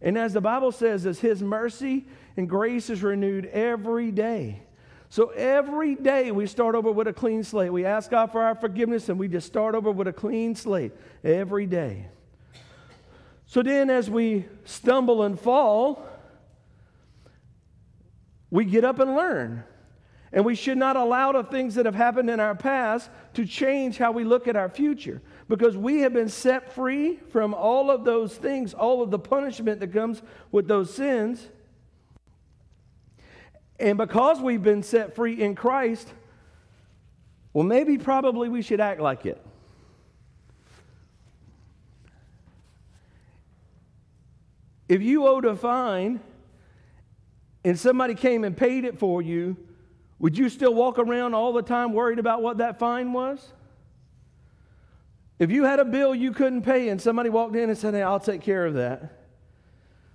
And 0.00 0.16
as 0.16 0.32
the 0.32 0.40
Bible 0.40 0.70
says, 0.70 1.04
as 1.04 1.18
his 1.18 1.42
mercy 1.42 2.06
and 2.36 2.48
grace 2.48 2.88
is 2.88 3.02
renewed 3.02 3.46
every 3.46 4.12
day. 4.12 4.62
So 5.10 5.30
every 5.30 5.96
day 5.96 6.30
we 6.30 6.46
start 6.46 6.76
over 6.76 6.92
with 6.92 7.08
a 7.08 7.12
clean 7.12 7.42
slate. 7.42 7.72
We 7.72 7.84
ask 7.84 8.12
God 8.12 8.30
for 8.30 8.42
our 8.42 8.54
forgiveness 8.54 9.08
and 9.08 9.18
we 9.18 9.26
just 9.26 9.46
start 9.46 9.74
over 9.74 9.90
with 9.90 10.06
a 10.06 10.12
clean 10.12 10.54
slate 10.54 10.92
every 11.24 11.66
day. 11.66 12.06
So 13.46 13.64
then, 13.64 13.90
as 13.90 14.08
we 14.08 14.44
stumble 14.64 15.24
and 15.24 15.38
fall, 15.38 16.06
we 18.50 18.64
get 18.64 18.84
up 18.84 19.00
and 19.00 19.16
learn. 19.16 19.64
And 20.32 20.44
we 20.44 20.54
should 20.54 20.78
not 20.78 20.94
allow 20.94 21.32
the 21.32 21.42
things 21.42 21.74
that 21.74 21.86
have 21.86 21.96
happened 21.96 22.30
in 22.30 22.38
our 22.38 22.54
past 22.54 23.10
to 23.34 23.44
change 23.44 23.98
how 23.98 24.12
we 24.12 24.22
look 24.22 24.46
at 24.46 24.54
our 24.54 24.68
future 24.68 25.20
because 25.48 25.76
we 25.76 26.02
have 26.02 26.12
been 26.12 26.28
set 26.28 26.72
free 26.72 27.16
from 27.30 27.52
all 27.52 27.90
of 27.90 28.04
those 28.04 28.36
things, 28.36 28.72
all 28.72 29.02
of 29.02 29.10
the 29.10 29.18
punishment 29.18 29.80
that 29.80 29.92
comes 29.92 30.22
with 30.52 30.68
those 30.68 30.94
sins. 30.94 31.48
And 33.80 33.96
because 33.96 34.40
we've 34.40 34.62
been 34.62 34.82
set 34.82 35.14
free 35.14 35.40
in 35.40 35.54
Christ, 35.54 36.12
well, 37.54 37.64
maybe 37.64 37.96
probably 37.98 38.48
we 38.48 38.62
should 38.62 38.80
act 38.80 39.00
like 39.00 39.24
it. 39.24 39.40
If 44.88 45.02
you 45.02 45.26
owed 45.26 45.44
a 45.44 45.56
fine 45.56 46.20
and 47.64 47.78
somebody 47.78 48.14
came 48.14 48.44
and 48.44 48.56
paid 48.56 48.84
it 48.84 48.98
for 48.98 49.22
you, 49.22 49.56
would 50.18 50.36
you 50.36 50.48
still 50.48 50.74
walk 50.74 50.98
around 50.98 51.34
all 51.34 51.52
the 51.52 51.62
time 51.62 51.92
worried 51.92 52.18
about 52.18 52.42
what 52.42 52.58
that 52.58 52.78
fine 52.78 53.12
was? 53.12 53.52
If 55.38 55.50
you 55.50 55.64
had 55.64 55.80
a 55.80 55.84
bill 55.86 56.14
you 56.14 56.32
couldn't 56.32 56.62
pay 56.62 56.90
and 56.90 57.00
somebody 57.00 57.30
walked 57.30 57.56
in 57.56 57.70
and 57.70 57.78
said, 57.78 57.94
Hey, 57.94 58.02
I'll 58.02 58.20
take 58.20 58.42
care 58.42 58.66
of 58.66 58.74
that, 58.74 59.19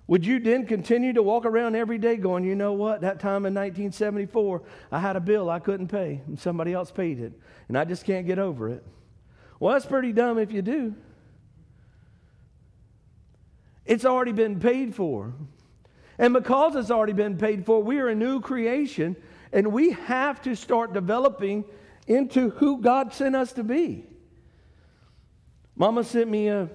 would 0.08 0.24
you 0.24 0.38
then 0.38 0.66
continue 0.66 1.12
to 1.12 1.22
walk 1.22 1.44
around 1.44 1.74
every 1.74 1.98
day 1.98 2.16
going, 2.16 2.44
you 2.44 2.54
know 2.54 2.72
what, 2.72 3.00
that 3.00 3.18
time 3.18 3.44
in 3.44 3.54
1974, 3.54 4.62
I 4.92 5.00
had 5.00 5.16
a 5.16 5.20
bill 5.20 5.50
I 5.50 5.58
couldn't 5.58 5.88
pay 5.88 6.22
and 6.26 6.38
somebody 6.38 6.72
else 6.72 6.90
paid 6.90 7.18
it, 7.18 7.32
and 7.68 7.76
I 7.76 7.84
just 7.84 8.04
can't 8.04 8.26
get 8.26 8.38
over 8.38 8.68
it? 8.68 8.84
Well, 9.58 9.72
that's 9.72 9.86
pretty 9.86 10.12
dumb 10.12 10.38
if 10.38 10.52
you 10.52 10.62
do. 10.62 10.94
It's 13.84 14.04
already 14.04 14.32
been 14.32 14.60
paid 14.60 14.94
for. 14.94 15.32
And 16.18 16.32
because 16.32 16.76
it's 16.76 16.90
already 16.90 17.12
been 17.12 17.36
paid 17.36 17.66
for, 17.66 17.82
we 17.82 17.98
are 17.98 18.08
a 18.08 18.14
new 18.14 18.40
creation, 18.40 19.16
and 19.52 19.72
we 19.72 19.92
have 19.92 20.40
to 20.42 20.54
start 20.54 20.92
developing 20.92 21.64
into 22.06 22.50
who 22.50 22.80
God 22.80 23.12
sent 23.12 23.34
us 23.34 23.52
to 23.54 23.64
be. 23.64 24.04
Mama 25.74 26.04
sent 26.04 26.30
me 26.30 26.48
a, 26.48 26.68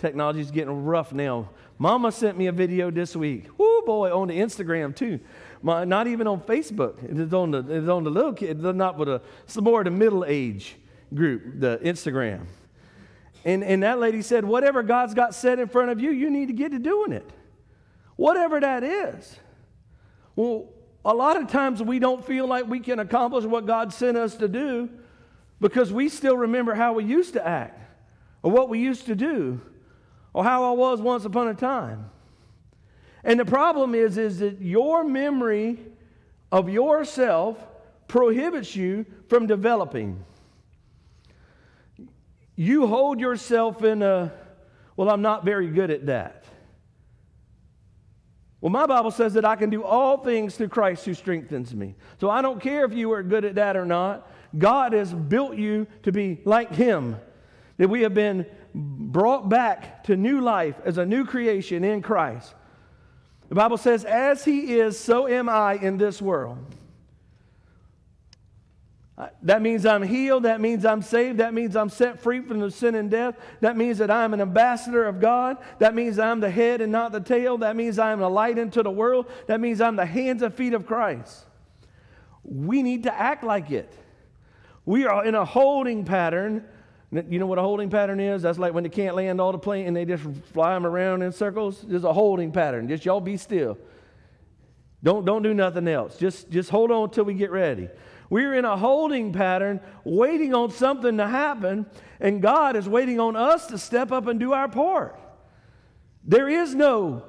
Technology's 0.00 0.50
getting 0.50 0.84
rough 0.84 1.12
now. 1.12 1.50
Mama 1.76 2.10
sent 2.10 2.38
me 2.38 2.46
a 2.46 2.52
video 2.52 2.90
this 2.90 3.14
week. 3.14 3.46
Whoo, 3.58 3.82
boy, 3.82 4.10
on 4.10 4.28
the 4.28 4.38
Instagram 4.38 4.96
too. 4.96 5.20
My, 5.60 5.84
not 5.84 6.06
even 6.06 6.26
on 6.26 6.40
Facebook. 6.40 6.96
It's 7.02 7.34
on 7.34 7.50
the, 7.50 7.58
it's 7.58 7.86
on 7.86 8.04
the 8.04 8.10
little 8.10 8.32
kid, 8.32 8.62
not 8.62 8.96
with 8.96 9.10
a, 9.10 9.20
it's 9.44 9.58
more 9.58 9.84
the 9.84 9.90
middle 9.90 10.24
age 10.24 10.76
group, 11.12 11.60
the 11.60 11.78
Instagram. 11.84 12.46
And, 13.44 13.62
and 13.62 13.82
that 13.82 13.98
lady 13.98 14.22
said, 14.22 14.42
whatever 14.42 14.82
God's 14.82 15.12
got 15.12 15.34
set 15.34 15.58
in 15.58 15.68
front 15.68 15.90
of 15.90 16.00
you, 16.00 16.12
you 16.12 16.30
need 16.30 16.46
to 16.46 16.54
get 16.54 16.72
to 16.72 16.78
doing 16.78 17.12
it. 17.12 17.28
Whatever 18.16 18.58
that 18.58 18.82
is. 18.82 19.38
Well, 20.34 20.70
a 21.04 21.12
lot 21.12 21.36
of 21.36 21.48
times 21.48 21.82
we 21.82 21.98
don't 21.98 22.24
feel 22.24 22.46
like 22.46 22.66
we 22.66 22.80
can 22.80 23.00
accomplish 23.00 23.44
what 23.44 23.66
God 23.66 23.92
sent 23.92 24.16
us 24.16 24.34
to 24.36 24.48
do 24.48 24.88
because 25.60 25.92
we 25.92 26.08
still 26.08 26.38
remember 26.38 26.72
how 26.72 26.94
we 26.94 27.04
used 27.04 27.34
to 27.34 27.46
act 27.46 27.78
or 28.42 28.50
what 28.50 28.70
we 28.70 28.78
used 28.78 29.04
to 29.04 29.14
do 29.14 29.60
or 30.32 30.44
how 30.44 30.64
I 30.64 30.76
was 30.76 31.00
once 31.00 31.24
upon 31.24 31.48
a 31.48 31.54
time. 31.54 32.10
And 33.24 33.38
the 33.38 33.44
problem 33.44 33.94
is, 33.94 34.16
is 34.16 34.38
that 34.38 34.60
your 34.60 35.04
memory 35.04 35.78
of 36.50 36.68
yourself 36.68 37.58
prohibits 38.08 38.74
you 38.74 39.06
from 39.28 39.46
developing. 39.46 40.24
You 42.56 42.86
hold 42.86 43.20
yourself 43.20 43.82
in 43.84 44.02
a, 44.02 44.32
well, 44.96 45.10
I'm 45.10 45.22
not 45.22 45.44
very 45.44 45.68
good 45.68 45.90
at 45.90 46.06
that. 46.06 46.44
Well, 48.60 48.70
my 48.70 48.86
Bible 48.86 49.10
says 49.10 49.34
that 49.34 49.44
I 49.44 49.56
can 49.56 49.70
do 49.70 49.82
all 49.82 50.18
things 50.18 50.56
through 50.56 50.68
Christ 50.68 51.06
who 51.06 51.14
strengthens 51.14 51.74
me. 51.74 51.94
So 52.20 52.28
I 52.28 52.42
don't 52.42 52.60
care 52.60 52.84
if 52.84 52.92
you 52.92 53.10
are 53.12 53.22
good 53.22 53.44
at 53.44 53.54
that 53.54 53.76
or 53.76 53.86
not. 53.86 54.30
God 54.56 54.92
has 54.92 55.14
built 55.14 55.56
you 55.56 55.86
to 56.02 56.12
be 56.12 56.40
like 56.44 56.74
Him. 56.74 57.16
That 57.78 57.88
we 57.88 58.02
have 58.02 58.12
been 58.12 58.44
brought 58.74 59.48
back 59.48 60.04
to 60.04 60.16
new 60.16 60.40
life 60.40 60.76
as 60.84 60.98
a 60.98 61.06
new 61.06 61.24
creation 61.24 61.84
in 61.84 62.02
Christ. 62.02 62.54
The 63.48 63.54
Bible 63.54 63.76
says, 63.76 64.04
As 64.04 64.44
He 64.44 64.74
is, 64.78 64.98
so 64.98 65.26
am 65.26 65.48
I 65.48 65.74
in 65.74 65.98
this 65.98 66.22
world. 66.22 66.58
Uh, 69.20 69.28
that 69.42 69.60
means 69.60 69.84
I'm 69.84 70.02
healed. 70.02 70.44
That 70.44 70.62
means 70.62 70.86
I'm 70.86 71.02
saved. 71.02 71.38
That 71.38 71.52
means 71.52 71.76
I'm 71.76 71.90
set 71.90 72.20
free 72.20 72.40
from 72.40 72.60
the 72.60 72.70
sin 72.70 72.94
and 72.94 73.10
death. 73.10 73.36
That 73.60 73.76
means 73.76 73.98
that 73.98 74.10
I'm 74.10 74.32
an 74.32 74.40
ambassador 74.40 75.04
of 75.04 75.20
God. 75.20 75.58
That 75.78 75.94
means 75.94 76.18
I'm 76.18 76.40
the 76.40 76.48
head 76.48 76.80
and 76.80 76.90
not 76.90 77.12
the 77.12 77.20
tail. 77.20 77.58
That 77.58 77.76
means 77.76 77.98
I'm 77.98 78.22
a 78.22 78.28
light 78.30 78.56
into 78.56 78.82
the 78.82 78.90
world. 78.90 79.30
That 79.46 79.60
means 79.60 79.82
I'm 79.82 79.96
the 79.96 80.06
hands 80.06 80.40
and 80.40 80.54
feet 80.54 80.72
of 80.72 80.86
Christ. 80.86 81.44
We 82.44 82.82
need 82.82 83.02
to 83.02 83.12
act 83.12 83.44
like 83.44 83.70
it. 83.70 83.92
We 84.86 85.04
are 85.04 85.22
in 85.22 85.34
a 85.34 85.44
holding 85.44 86.06
pattern 86.06 86.64
you 87.12 87.38
know 87.38 87.46
what 87.46 87.58
a 87.58 87.62
holding 87.62 87.90
pattern 87.90 88.20
is? 88.20 88.42
That's 88.42 88.58
like 88.58 88.72
when 88.72 88.84
they 88.84 88.90
can't 88.90 89.16
land 89.16 89.40
all 89.40 89.52
the 89.52 89.58
plane 89.58 89.86
and 89.86 89.96
they 89.96 90.04
just 90.04 90.22
fly 90.52 90.74
them 90.74 90.86
around 90.86 91.22
in 91.22 91.32
circles. 91.32 91.82
There's 91.82 92.04
a 92.04 92.12
holding 92.12 92.52
pattern. 92.52 92.88
Just 92.88 93.04
y'all 93.04 93.20
be 93.20 93.36
still. 93.36 93.76
Don't, 95.02 95.24
don't 95.24 95.42
do 95.42 95.54
nothing 95.54 95.88
else. 95.88 96.16
Just, 96.16 96.50
just 96.50 96.70
hold 96.70 96.90
on 96.90 97.04
until 97.04 97.24
we 97.24 97.34
get 97.34 97.50
ready. 97.50 97.88
We're 98.28 98.54
in 98.54 98.64
a 98.64 98.76
holding 98.76 99.32
pattern, 99.32 99.80
waiting 100.04 100.54
on 100.54 100.70
something 100.70 101.16
to 101.16 101.26
happen, 101.26 101.86
and 102.20 102.40
God 102.40 102.76
is 102.76 102.88
waiting 102.88 103.18
on 103.18 103.34
us 103.34 103.66
to 103.68 103.78
step 103.78 104.12
up 104.12 104.28
and 104.28 104.38
do 104.38 104.52
our 104.52 104.68
part. 104.68 105.18
There 106.22 106.48
is 106.48 106.74
no 106.74 107.24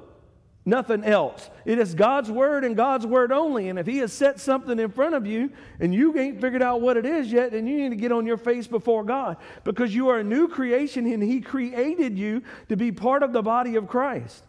nothing 0.64 1.04
else. 1.04 1.50
It 1.64 1.78
is 1.78 1.94
God's 1.94 2.30
word 2.30 2.64
and 2.64 2.76
God's 2.76 3.06
word 3.06 3.32
only. 3.32 3.68
And 3.68 3.78
if 3.78 3.86
He 3.86 3.98
has 3.98 4.12
set 4.12 4.38
something 4.38 4.78
in 4.78 4.90
front 4.90 5.14
of 5.14 5.26
you 5.26 5.50
and 5.80 5.94
you 5.94 6.16
ain't 6.18 6.40
figured 6.40 6.62
out 6.62 6.80
what 6.80 6.96
it 6.96 7.04
is 7.04 7.32
yet, 7.32 7.52
then 7.52 7.66
you 7.66 7.76
need 7.78 7.90
to 7.90 7.96
get 7.96 8.12
on 8.12 8.26
your 8.26 8.36
face 8.36 8.66
before 8.66 9.04
God 9.04 9.36
because 9.64 9.94
you 9.94 10.08
are 10.08 10.18
a 10.18 10.24
new 10.24 10.48
creation 10.48 11.06
and 11.06 11.22
He 11.22 11.40
created 11.40 12.16
you 12.16 12.42
to 12.68 12.76
be 12.76 12.92
part 12.92 13.22
of 13.22 13.32
the 13.32 13.42
body 13.42 13.76
of 13.76 13.88
Christ. 13.88 14.44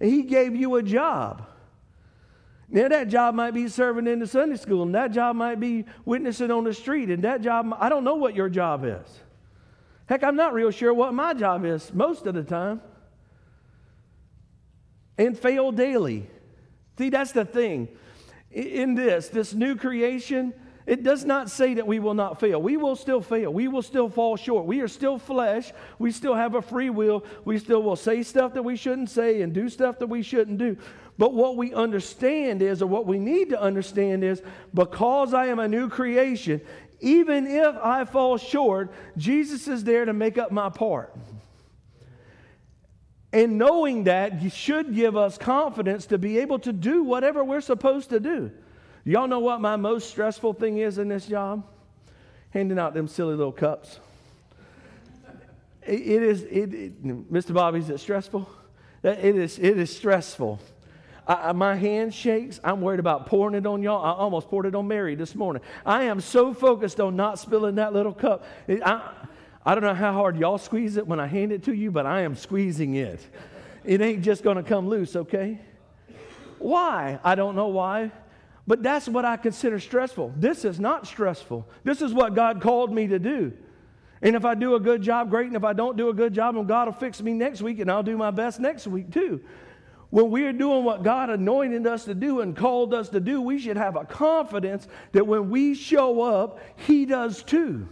And 0.00 0.10
He 0.10 0.22
gave 0.22 0.56
you 0.56 0.76
a 0.76 0.82
job. 0.82 1.46
Now, 2.70 2.88
that 2.88 3.08
job 3.08 3.34
might 3.34 3.52
be 3.52 3.66
serving 3.68 4.06
in 4.06 4.18
the 4.18 4.26
Sunday 4.26 4.56
school, 4.56 4.82
and 4.82 4.94
that 4.94 5.10
job 5.10 5.36
might 5.36 5.58
be 5.58 5.86
witnessing 6.04 6.50
on 6.50 6.64
the 6.64 6.74
street, 6.74 7.08
and 7.08 7.24
that 7.24 7.40
job, 7.40 7.74
I 7.78 7.88
don't 7.88 8.04
know 8.04 8.16
what 8.16 8.34
your 8.34 8.50
job 8.50 8.84
is. 8.84 9.20
Heck, 10.04 10.22
I'm 10.22 10.36
not 10.36 10.52
real 10.52 10.70
sure 10.70 10.92
what 10.92 11.14
my 11.14 11.32
job 11.32 11.64
is 11.64 11.92
most 11.94 12.26
of 12.26 12.34
the 12.34 12.42
time 12.42 12.82
and 15.18 15.38
fail 15.38 15.72
daily. 15.72 16.30
See, 16.96 17.10
that's 17.10 17.32
the 17.32 17.44
thing. 17.44 17.88
In 18.50 18.94
this, 18.94 19.28
this 19.28 19.52
new 19.52 19.76
creation, 19.76 20.54
it 20.86 21.02
does 21.02 21.24
not 21.24 21.50
say 21.50 21.74
that 21.74 21.86
we 21.86 21.98
will 21.98 22.14
not 22.14 22.40
fail. 22.40 22.62
We 22.62 22.78
will 22.78 22.96
still 22.96 23.20
fail. 23.20 23.52
We 23.52 23.68
will 23.68 23.82
still 23.82 24.08
fall 24.08 24.36
short. 24.36 24.64
We 24.64 24.80
are 24.80 24.88
still 24.88 25.18
flesh. 25.18 25.70
We 25.98 26.12
still 26.12 26.34
have 26.34 26.54
a 26.54 26.62
free 26.62 26.88
will. 26.88 27.26
We 27.44 27.58
still 27.58 27.82
will 27.82 27.96
say 27.96 28.22
stuff 28.22 28.54
that 28.54 28.62
we 28.62 28.74
shouldn't 28.74 29.10
say 29.10 29.42
and 29.42 29.52
do 29.52 29.68
stuff 29.68 29.98
that 29.98 30.06
we 30.06 30.22
shouldn't 30.22 30.56
do. 30.56 30.78
But 31.18 31.34
what 31.34 31.56
we 31.56 31.74
understand 31.74 32.62
is, 32.62 32.80
or 32.80 32.86
what 32.86 33.06
we 33.06 33.18
need 33.18 33.50
to 33.50 33.60
understand 33.60 34.24
is, 34.24 34.40
because 34.72 35.34
I 35.34 35.46
am 35.46 35.58
a 35.58 35.68
new 35.68 35.90
creation, 35.90 36.62
even 37.00 37.46
if 37.46 37.76
I 37.76 38.04
fall 38.04 38.38
short, 38.38 38.90
Jesus 39.16 39.68
is 39.68 39.84
there 39.84 40.04
to 40.04 40.12
make 40.12 40.38
up 40.38 40.52
my 40.52 40.70
part. 40.70 41.14
And 43.32 43.58
knowing 43.58 44.04
that 44.04 44.40
should 44.52 44.94
give 44.94 45.16
us 45.16 45.36
confidence 45.36 46.06
to 46.06 46.18
be 46.18 46.38
able 46.38 46.58
to 46.60 46.72
do 46.72 47.02
whatever 47.02 47.44
we're 47.44 47.60
supposed 47.60 48.10
to 48.10 48.20
do. 48.20 48.50
Y'all 49.04 49.28
know 49.28 49.40
what 49.40 49.60
my 49.60 49.76
most 49.76 50.10
stressful 50.10 50.54
thing 50.54 50.78
is 50.78 50.98
in 50.98 51.08
this 51.08 51.26
job? 51.26 51.66
Handing 52.50 52.78
out 52.78 52.94
them 52.94 53.06
silly 53.06 53.34
little 53.34 53.52
cups. 53.52 54.00
it, 55.86 56.00
it 56.00 56.22
is, 56.22 56.42
it, 56.44 56.74
it, 56.74 57.32
Mr. 57.32 57.52
Bobby, 57.52 57.80
is 57.80 57.90
it 57.90 58.00
stressful? 58.00 58.48
It 59.02 59.36
is, 59.36 59.58
it 59.58 59.78
is 59.78 59.94
stressful. 59.94 60.58
I, 61.26 61.52
my 61.52 61.74
hand 61.74 62.14
shakes. 62.14 62.58
I'm 62.64 62.80
worried 62.80 63.00
about 63.00 63.26
pouring 63.26 63.54
it 63.54 63.66
on 63.66 63.82
y'all. 63.82 64.02
I 64.02 64.12
almost 64.12 64.48
poured 64.48 64.64
it 64.64 64.74
on 64.74 64.88
Mary 64.88 65.14
this 65.14 65.34
morning. 65.34 65.62
I 65.84 66.04
am 66.04 66.20
so 66.20 66.54
focused 66.54 67.00
on 67.00 67.16
not 67.16 67.38
spilling 67.38 67.74
that 67.74 67.92
little 67.92 68.14
cup. 68.14 68.46
I, 68.68 69.10
I 69.68 69.74
don't 69.74 69.84
know 69.84 69.92
how 69.92 70.14
hard 70.14 70.38
y'all 70.38 70.56
squeeze 70.56 70.96
it 70.96 71.06
when 71.06 71.20
I 71.20 71.26
hand 71.26 71.52
it 71.52 71.64
to 71.64 71.74
you, 71.74 71.90
but 71.90 72.06
I 72.06 72.22
am 72.22 72.36
squeezing 72.36 72.94
it. 72.94 73.20
It 73.84 74.00
ain't 74.00 74.22
just 74.22 74.42
going 74.42 74.56
to 74.56 74.62
come 74.62 74.88
loose, 74.88 75.14
okay? 75.14 75.60
Why? 76.58 77.18
I 77.22 77.34
don't 77.34 77.54
know 77.54 77.68
why. 77.68 78.10
But 78.66 78.82
that's 78.82 79.06
what 79.06 79.26
I 79.26 79.36
consider 79.36 79.78
stressful. 79.78 80.32
This 80.38 80.64
is 80.64 80.80
not 80.80 81.06
stressful. 81.06 81.68
This 81.84 82.00
is 82.00 82.14
what 82.14 82.34
God 82.34 82.62
called 82.62 82.94
me 82.94 83.08
to 83.08 83.18
do. 83.18 83.52
And 84.22 84.34
if 84.34 84.46
I 84.46 84.54
do 84.54 84.74
a 84.74 84.80
good 84.80 85.02
job, 85.02 85.28
great. 85.28 85.48
And 85.48 85.56
if 85.56 85.64
I 85.64 85.74
don't 85.74 85.98
do 85.98 86.08
a 86.08 86.14
good 86.14 86.32
job, 86.32 86.54
then 86.54 86.64
God 86.64 86.88
will 86.88 86.94
fix 86.94 87.20
me 87.20 87.34
next 87.34 87.60
week 87.60 87.78
and 87.78 87.90
I'll 87.90 88.02
do 88.02 88.16
my 88.16 88.30
best 88.30 88.60
next 88.60 88.86
week 88.86 89.12
too. 89.12 89.42
When 90.08 90.30
we're 90.30 90.54
doing 90.54 90.82
what 90.82 91.02
God 91.02 91.28
anointed 91.28 91.86
us 91.86 92.06
to 92.06 92.14
do 92.14 92.40
and 92.40 92.56
called 92.56 92.94
us 92.94 93.10
to 93.10 93.20
do, 93.20 93.42
we 93.42 93.58
should 93.58 93.76
have 93.76 93.96
a 93.96 94.06
confidence 94.06 94.88
that 95.12 95.26
when 95.26 95.50
we 95.50 95.74
show 95.74 96.22
up, 96.22 96.58
He 96.76 97.04
does 97.04 97.42
too. 97.42 97.86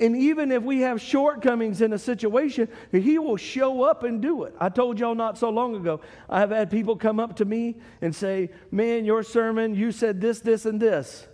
And 0.00 0.16
even 0.16 0.52
if 0.52 0.62
we 0.62 0.80
have 0.80 1.00
shortcomings 1.00 1.80
in 1.80 1.92
a 1.92 1.98
situation, 1.98 2.68
He 2.92 3.18
will 3.18 3.36
show 3.36 3.82
up 3.82 4.04
and 4.04 4.22
do 4.22 4.44
it. 4.44 4.54
I 4.60 4.68
told 4.68 5.00
y'all 5.00 5.14
not 5.14 5.36
so 5.38 5.50
long 5.50 5.74
ago, 5.74 6.00
I 6.28 6.40
have 6.40 6.50
had 6.50 6.70
people 6.70 6.96
come 6.96 7.18
up 7.18 7.36
to 7.36 7.44
me 7.44 7.76
and 8.00 8.14
say, 8.14 8.50
Man, 8.70 9.04
your 9.04 9.22
sermon, 9.22 9.74
you 9.74 9.90
said 9.90 10.20
this, 10.20 10.40
this, 10.40 10.66
and 10.66 10.80
this. 10.80 11.26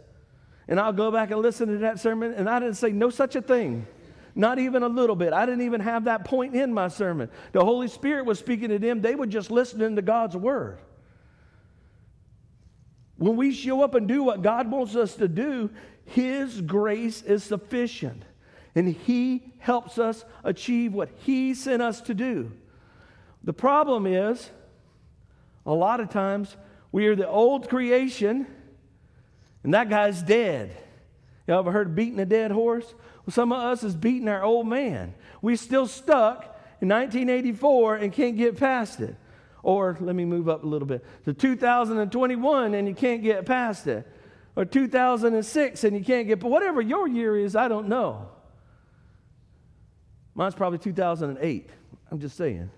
And 0.67 0.81
I'll 0.81 0.95
go 0.95 1.11
back 1.11 1.31
and 1.31 1.43
listen 1.43 1.69
to 1.69 1.79
that 1.79 2.01
sermon, 2.01 2.33
and 2.33 2.49
I 2.49 2.59
didn't 2.59 2.77
say 2.77 2.91
no 2.91 3.11
such 3.11 3.37
a 3.37 3.43
thing. 3.43 3.87
Not 4.35 4.59
even 4.59 4.83
a 4.83 4.89
little 4.89 5.15
bit. 5.15 5.33
I 5.33 5.47
didn't 5.47 5.63
even 5.63 5.81
have 5.81 6.05
that 6.05 6.25
point 6.25 6.57
in 6.57 6.73
my 6.73 6.89
sermon. 6.89 7.31
The 7.53 7.65
Holy 7.65 7.87
Spirit 7.87 8.25
was 8.25 8.39
speaking 8.39 8.71
to 8.71 8.79
them, 8.79 9.03
they 9.03 9.15
were 9.15 9.27
just 9.27 9.51
listening 9.51 9.95
to 9.97 10.03
God's 10.03 10.37
word. 10.37 10.79
When 13.17 13.37
we 13.37 13.53
show 13.53 13.83
up 13.83 13.95
and 13.95 14.09
do 14.09 14.25
what 14.25 14.43
God 14.43 14.71
wants 14.71 14.97
us 14.97 15.15
to 15.17 15.29
do, 15.29 15.71
His 16.07 16.61
grace 16.63 17.23
is 17.23 17.45
sufficient 17.45 18.25
and 18.75 18.89
He 18.89 19.53
helps 19.59 19.99
us 19.99 20.25
achieve 20.43 20.93
what 20.93 21.11
He 21.19 21.55
sent 21.55 21.83
us 21.83 22.01
to 22.03 22.15
do. 22.15 22.53
The 23.43 23.53
problem 23.53 24.07
is, 24.07 24.51
a 25.67 25.73
lot 25.73 26.01
of 26.01 26.11
times, 26.11 26.57
we 26.93 27.07
are 27.07 27.17
the 27.17 27.29
old 27.29 27.69
creation, 27.69 28.47
and 29.63 29.75
that 29.75 29.89
guy's 29.89 30.23
dead. 30.23 30.77
Y'all 31.47 31.59
ever 31.59 31.73
heard 31.73 31.89
of 31.89 31.95
beating 31.95 32.19
a 32.21 32.27
dead 32.27 32.51
horse? 32.51 32.95
Well, 33.27 33.33
some 33.33 33.53
of 33.53 33.61
us 33.61 33.83
is 33.83 33.95
beating 33.95 34.29
our 34.29 34.43
old 34.43 34.67
man. 34.67 35.15
We're 35.43 35.57
still 35.57 35.87
stuck 35.87 36.45
in 36.81 36.89
1984 36.89 37.97
and 37.97 38.13
can't 38.13 38.37
get 38.37 38.57
past 38.57 39.01
it. 39.01 39.17
Or 39.63 39.97
let 40.01 40.15
me 40.15 40.25
move 40.25 40.49
up 40.49 40.63
a 40.65 40.67
little 40.67 40.87
bit 40.87 41.05
to 41.25 41.33
2021 41.33 42.75
and 42.75 42.87
you 42.87 42.95
can't 42.95 43.23
get 43.23 43.47
past 43.47 43.87
it. 43.87 44.07
Or 44.57 44.65
2006 44.65 45.85
and 45.85 45.97
you 45.97 46.05
can't 46.05 46.27
get, 46.27 46.41
but 46.41 46.51
whatever 46.51 46.81
your 46.81 47.09
year 47.09 47.37
is, 47.37 47.57
I 47.57 47.69
don't 47.69 47.89
know. 47.89 48.29
Mine's 50.35 50.55
probably 50.55 50.79
2008. 50.79 51.71
I'm 52.11 52.21
just 52.21 52.37
saying. 52.37 52.71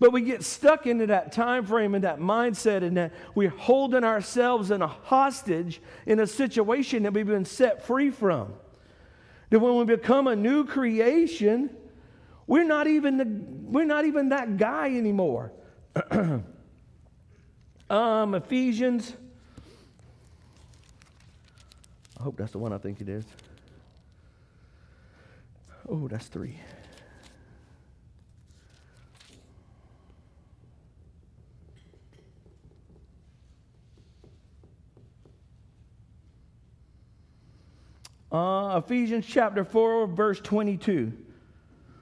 But 0.00 0.12
we 0.12 0.22
get 0.22 0.42
stuck 0.42 0.86
into 0.86 1.06
that 1.06 1.32
time 1.32 1.66
frame 1.66 1.94
and 1.94 2.04
that 2.04 2.18
mindset, 2.18 2.82
and 2.82 2.96
that 2.96 3.12
we're 3.34 3.48
holding 3.48 4.04
ourselves 4.04 4.70
in 4.70 4.82
a 4.82 4.86
hostage 4.86 5.80
in 6.04 6.18
a 6.20 6.26
situation 6.26 7.04
that 7.04 7.12
we've 7.12 7.26
been 7.26 7.44
set 7.44 7.86
free 7.86 8.10
from. 8.10 8.54
That 9.50 9.60
when 9.60 9.76
we 9.76 9.84
become 9.84 10.26
a 10.26 10.34
new 10.34 10.64
creation, 10.64 11.70
we're 12.46 12.64
not 12.64 12.86
even, 12.86 13.16
the, 13.16 13.24
we're 13.24 13.84
not 13.84 14.04
even 14.04 14.30
that 14.30 14.56
guy 14.56 14.86
anymore. 14.86 15.52
um, 17.88 18.34
Ephesians. 18.34 19.14
I 22.18 22.22
hope 22.22 22.36
that's 22.36 22.52
the 22.52 22.58
one 22.58 22.72
I 22.72 22.78
think 22.78 23.00
it 23.00 23.08
is. 23.08 23.24
Oh, 25.88 26.08
that's 26.08 26.26
three. 26.26 26.58
Uh, 38.32 38.80
Ephesians 38.84 39.24
chapter 39.26 39.62
4, 39.62 40.08
verse 40.08 40.40
22. 40.40 41.12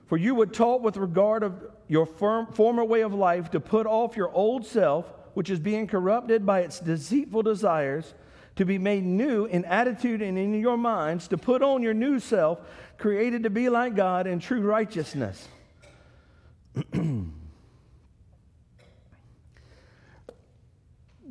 For 0.07 0.17
you 0.17 0.35
were 0.35 0.47
taught 0.47 0.81
with 0.81 0.97
regard 0.97 1.43
of 1.43 1.63
your 1.89 2.07
firm, 2.07 2.47
former 2.47 2.85
way 2.85 3.03
of 3.03 3.13
life 3.13 3.51
to 3.51 3.61
put 3.61 3.87
off 3.87 4.17
your 4.17 4.31
old 4.31 4.65
self, 4.65 5.05
which 5.35 5.51
is 5.51 5.59
being 5.59 5.87
corrupted 5.87 6.47
by 6.47 6.61
its 6.61 6.81
deceitful 6.81 7.43
desires, 7.43 8.15
to 8.57 8.65
be 8.65 8.79
made 8.79 9.05
new 9.05 9.47
in 9.47 9.65
attitude 9.65 10.21
and 10.21 10.37
in 10.37 10.55
your 10.61 10.77
minds, 10.77 11.29
to 11.29 11.39
put 11.39 11.63
on 11.63 11.83
your 11.83 11.95
new 11.95 12.21
self, 12.21 12.59
created 12.99 13.45
to 13.45 13.51
be 13.51 13.69
like 13.69 13.97
God 13.97 14.27
in 14.27 14.41
true 14.41 14.61
righteousness. 14.61 15.49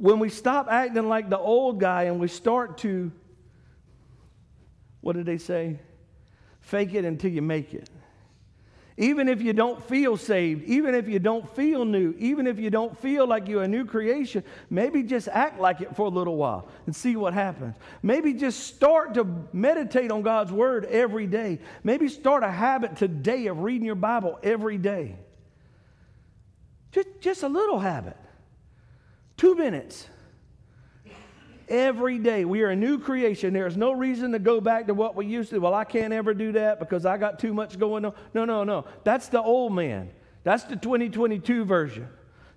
when 0.02 0.18
we 0.18 0.30
stop 0.30 0.68
acting 0.68 1.08
like 1.08 1.30
the 1.30 1.38
old 1.38 1.80
guy 1.80 2.04
and 2.04 2.20
we 2.20 2.28
start 2.28 2.80
to, 2.80 3.12
what 5.02 5.16
did 5.16 5.28
they 5.28 5.38
say? 5.38 5.80
Fake 6.60 6.96
it 6.96 7.06
until 7.06 7.30
you 7.32 7.44
make 7.44 7.76
it. 7.76 7.88
Even 9.02 9.28
if 9.28 9.42
you 9.42 9.52
don't 9.52 9.84
feel 9.90 10.16
saved, 10.16 10.64
even 10.66 10.94
if 10.94 11.10
you 11.10 11.18
don't 11.18 11.50
feel 11.56 11.86
new, 11.86 12.14
even 12.20 12.46
if 12.46 12.60
you 12.60 12.70
don't 12.70 12.96
feel 13.00 13.26
like 13.26 13.48
you're 13.48 13.64
a 13.64 13.68
new 13.68 13.84
creation, 13.84 14.44
maybe 14.70 15.02
just 15.02 15.28
act 15.28 15.60
like 15.60 15.82
it 15.82 15.96
for 15.96 16.06
a 16.06 16.10
little 16.10 16.38
while 16.38 16.68
and 16.86 16.96
see 16.96 17.16
what 17.16 17.34
happens. 17.34 17.76
Maybe 18.04 18.32
just 18.32 18.60
start 18.60 19.16
to 19.16 19.26
meditate 19.54 20.12
on 20.12 20.22
God's 20.22 20.52
word 20.52 20.86
every 20.86 21.26
day. 21.26 21.58
Maybe 21.84 22.10
start 22.10 22.44
a 22.44 22.52
habit 22.52 22.96
today 22.96 23.48
of 23.48 23.62
reading 23.64 23.88
your 23.88 23.96
Bible 23.96 24.38
every 24.44 24.78
day. 24.78 25.16
Just, 26.92 27.08
just 27.22 27.42
a 27.42 27.50
little 27.50 27.80
habit. 27.80 28.18
Two 29.36 29.56
minutes 29.56 30.06
every 31.72 32.20
day. 32.20 32.46
We 32.46 32.62
are 32.62 32.70
a 32.70 32.76
new 32.76 33.00
creation. 33.00 33.54
There 33.54 33.66
is 33.66 33.78
no 33.78 33.94
reason 33.94 34.34
to 34.34 34.40
go 34.40 34.62
back 34.62 34.88
to 34.88 34.94
what 34.94 35.16
we 35.16 35.26
used 35.26 35.50
to. 35.52 35.60
Well, 35.60 35.74
I 35.74 35.86
can't 35.86 36.14
ever 36.14 36.34
do 36.34 36.52
that 36.52 36.80
because 36.80 37.06
I 37.06 37.18
got 37.18 37.40
too 37.40 37.54
much 37.54 37.80
going 37.80 38.06
on. 38.06 38.14
No, 38.34 38.46
no, 38.46 38.64
no. 38.64 38.86
That's 39.04 39.30
the 39.30 39.42
old 39.42 39.74
man. 39.74 40.12
That's 40.44 40.66
the 40.66 40.76
2022 40.76 41.66
version. 41.66 42.08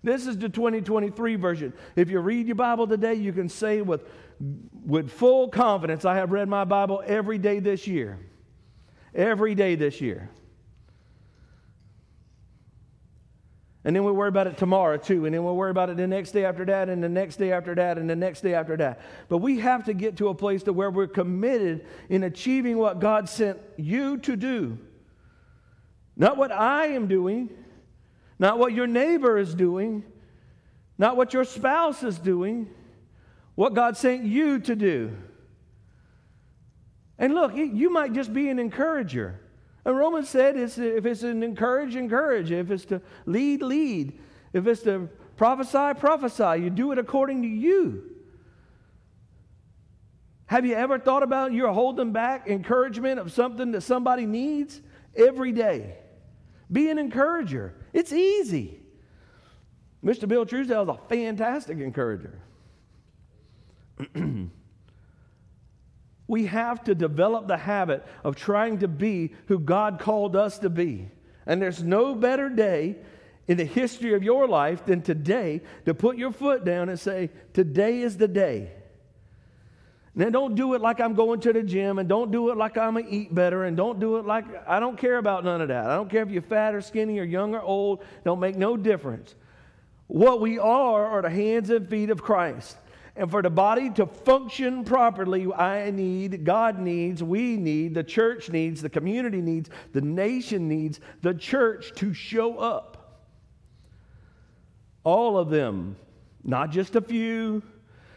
This 0.02 0.26
is 0.26 0.36
the 0.36 0.48
2023 0.48 1.36
version. 1.36 1.72
If 1.96 2.10
you 2.10 2.18
read 2.18 2.46
your 2.46 2.56
Bible 2.56 2.86
today, 2.86 3.14
you 3.14 3.32
can 3.32 3.48
say 3.48 3.80
with, 3.80 4.02
with 4.84 5.10
full 5.10 5.48
confidence, 5.48 6.04
I 6.04 6.16
have 6.16 6.32
read 6.32 6.48
my 6.48 6.64
Bible 6.64 7.02
every 7.06 7.38
day 7.38 7.60
this 7.60 7.86
year. 7.86 8.18
Every 9.14 9.54
day 9.54 9.76
this 9.76 10.00
year. 10.00 10.28
And 13.84 13.94
then 13.94 14.02
we 14.04 14.12
worry 14.12 14.28
about 14.28 14.46
it 14.46 14.56
tomorrow 14.56 14.96
too. 14.96 15.26
And 15.26 15.34
then 15.34 15.44
we'll 15.44 15.56
worry 15.56 15.70
about 15.70 15.90
it 15.90 15.98
the 15.98 16.06
next 16.06 16.32
day 16.32 16.46
after 16.46 16.64
that, 16.64 16.88
and 16.88 17.02
the 17.02 17.08
next 17.08 17.36
day 17.36 17.52
after 17.52 17.74
that, 17.74 17.98
and 17.98 18.08
the 18.08 18.16
next 18.16 18.40
day 18.40 18.54
after 18.54 18.76
that. 18.78 19.00
But 19.28 19.38
we 19.38 19.58
have 19.60 19.84
to 19.84 19.94
get 19.94 20.16
to 20.16 20.28
a 20.28 20.34
place 20.34 20.62
to 20.62 20.72
where 20.72 20.90
we're 20.90 21.06
committed 21.06 21.86
in 22.08 22.24
achieving 22.24 22.78
what 22.78 22.98
God 22.98 23.28
sent 23.28 23.58
you 23.76 24.16
to 24.18 24.36
do. 24.36 24.78
Not 26.16 26.36
what 26.36 26.50
I 26.50 26.86
am 26.88 27.08
doing, 27.08 27.50
not 28.38 28.58
what 28.58 28.72
your 28.72 28.86
neighbor 28.86 29.36
is 29.36 29.54
doing, 29.54 30.04
not 30.96 31.16
what 31.16 31.34
your 31.34 31.44
spouse 31.44 32.02
is 32.02 32.18
doing, 32.18 32.70
what 33.54 33.74
God 33.74 33.96
sent 33.96 34.24
you 34.24 34.60
to 34.60 34.74
do. 34.76 35.16
And 37.18 37.34
look, 37.34 37.54
you 37.54 37.90
might 37.90 38.12
just 38.12 38.32
be 38.32 38.48
an 38.48 38.58
encourager. 38.58 39.40
And 39.84 39.96
Romans 39.96 40.28
said 40.28 40.56
it's, 40.56 40.78
if 40.78 41.04
it's 41.04 41.22
an 41.22 41.42
encourage, 41.42 41.94
encourage. 41.96 42.50
If 42.50 42.70
it's 42.70 42.84
to 42.86 43.02
lead, 43.26 43.62
lead. 43.62 44.18
If 44.52 44.66
it's 44.66 44.82
to 44.82 45.08
Prophesy, 45.36 45.98
prophesy. 45.98 46.62
You 46.62 46.70
do 46.70 46.92
it 46.92 46.98
according 46.98 47.42
to 47.42 47.48
you. 47.48 48.10
Have 50.46 50.64
you 50.66 50.74
ever 50.74 50.98
thought 50.98 51.22
about 51.22 51.52
you're 51.52 51.72
holding 51.72 52.12
back 52.12 52.46
encouragement 52.48 53.18
of 53.18 53.32
something 53.32 53.72
that 53.72 53.80
somebody 53.80 54.26
needs 54.26 54.80
every 55.16 55.52
day? 55.52 55.96
Be 56.70 56.90
an 56.90 56.98
encourager. 56.98 57.74
It's 57.92 58.12
easy. 58.12 58.80
Mr. 60.04 60.28
Bill 60.28 60.44
Truesdale 60.44 60.82
is 60.82 60.88
a 60.88 60.98
fantastic 61.08 61.78
encourager. 61.78 62.38
we 66.26 66.46
have 66.46 66.82
to 66.84 66.94
develop 66.94 67.46
the 67.46 67.56
habit 67.56 68.04
of 68.22 68.36
trying 68.36 68.78
to 68.78 68.88
be 68.88 69.34
who 69.46 69.58
God 69.58 69.98
called 69.98 70.36
us 70.36 70.58
to 70.60 70.70
be. 70.70 71.08
And 71.46 71.60
there's 71.60 71.82
no 71.82 72.14
better 72.14 72.48
day 72.48 72.96
in 73.46 73.58
the 73.58 73.64
history 73.64 74.14
of 74.14 74.22
your 74.22 74.48
life 74.48 74.86
than 74.86 75.02
today 75.02 75.60
to 75.84 75.92
put 75.92 76.16
your 76.16 76.32
foot 76.32 76.64
down 76.64 76.88
and 76.88 76.98
say, 76.98 77.30
Today 77.52 78.00
is 78.00 78.16
the 78.16 78.28
day. 78.28 78.72
Now, 80.16 80.30
don't 80.30 80.54
do 80.54 80.74
it 80.74 80.80
like 80.80 81.00
I'm 81.00 81.14
going 81.14 81.40
to 81.40 81.52
the 81.52 81.62
gym, 81.62 81.98
and 81.98 82.08
don't 82.08 82.30
do 82.30 82.50
it 82.50 82.56
like 82.56 82.78
I'm 82.78 82.94
going 82.94 83.06
to 83.06 83.12
eat 83.12 83.34
better, 83.34 83.64
and 83.64 83.76
don't 83.76 83.98
do 83.98 84.16
it 84.16 84.24
like 84.24 84.44
I 84.68 84.78
don't 84.78 84.96
care 84.96 85.18
about 85.18 85.44
none 85.44 85.60
of 85.60 85.68
that. 85.68 85.86
I 85.86 85.96
don't 85.96 86.08
care 86.08 86.22
if 86.22 86.30
you're 86.30 86.40
fat 86.40 86.72
or 86.72 86.80
skinny 86.80 87.18
or 87.18 87.24
young 87.24 87.54
or 87.54 87.60
old, 87.60 88.04
don't 88.24 88.38
make 88.38 88.56
no 88.56 88.76
difference. 88.76 89.34
What 90.06 90.40
we 90.40 90.58
are 90.58 91.04
are 91.04 91.22
the 91.22 91.30
hands 91.30 91.70
and 91.70 91.88
feet 91.88 92.10
of 92.10 92.22
Christ. 92.22 92.76
And 93.16 93.30
for 93.30 93.42
the 93.42 93.50
body 93.50 93.90
to 93.90 94.06
function 94.06 94.84
properly, 94.84 95.52
I 95.52 95.90
need, 95.90 96.44
God 96.44 96.80
needs, 96.80 97.22
we 97.22 97.56
need, 97.56 97.94
the 97.94 98.02
church 98.02 98.50
needs, 98.50 98.82
the 98.82 98.90
community 98.90 99.40
needs, 99.40 99.70
the 99.92 100.00
nation 100.00 100.68
needs 100.68 100.98
the 101.22 101.32
church 101.32 101.92
to 101.96 102.12
show 102.12 102.58
up. 102.58 103.22
All 105.04 105.38
of 105.38 105.48
them, 105.48 105.96
not 106.42 106.70
just 106.70 106.96
a 106.96 107.00
few, 107.00 107.62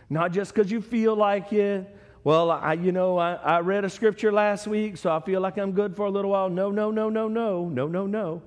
not 0.09 0.31
just 0.31 0.53
because 0.53 0.71
you 0.71 0.81
feel 0.81 1.15
like 1.15 1.53
it. 1.53 1.95
Well, 2.23 2.49
I, 2.49 2.73
you 2.73 2.91
know, 2.91 3.17
I, 3.17 3.33
I 3.33 3.59
read 3.59 3.85
a 3.85 3.89
scripture 3.89 4.31
last 4.31 4.65
week, 4.65 4.97
so 4.97 5.11
I 5.11 5.19
feel 5.19 5.41
like 5.41 5.57
I'm 5.57 5.73
good 5.73 5.95
for 5.95 6.07
a 6.07 6.09
little 6.09 6.31
while. 6.31 6.49
No, 6.49 6.71
no, 6.71 6.89
no, 6.89 7.09
no, 7.09 7.27
no, 7.27 7.69
no, 7.69 7.87
no, 7.87 8.07
no. 8.07 8.41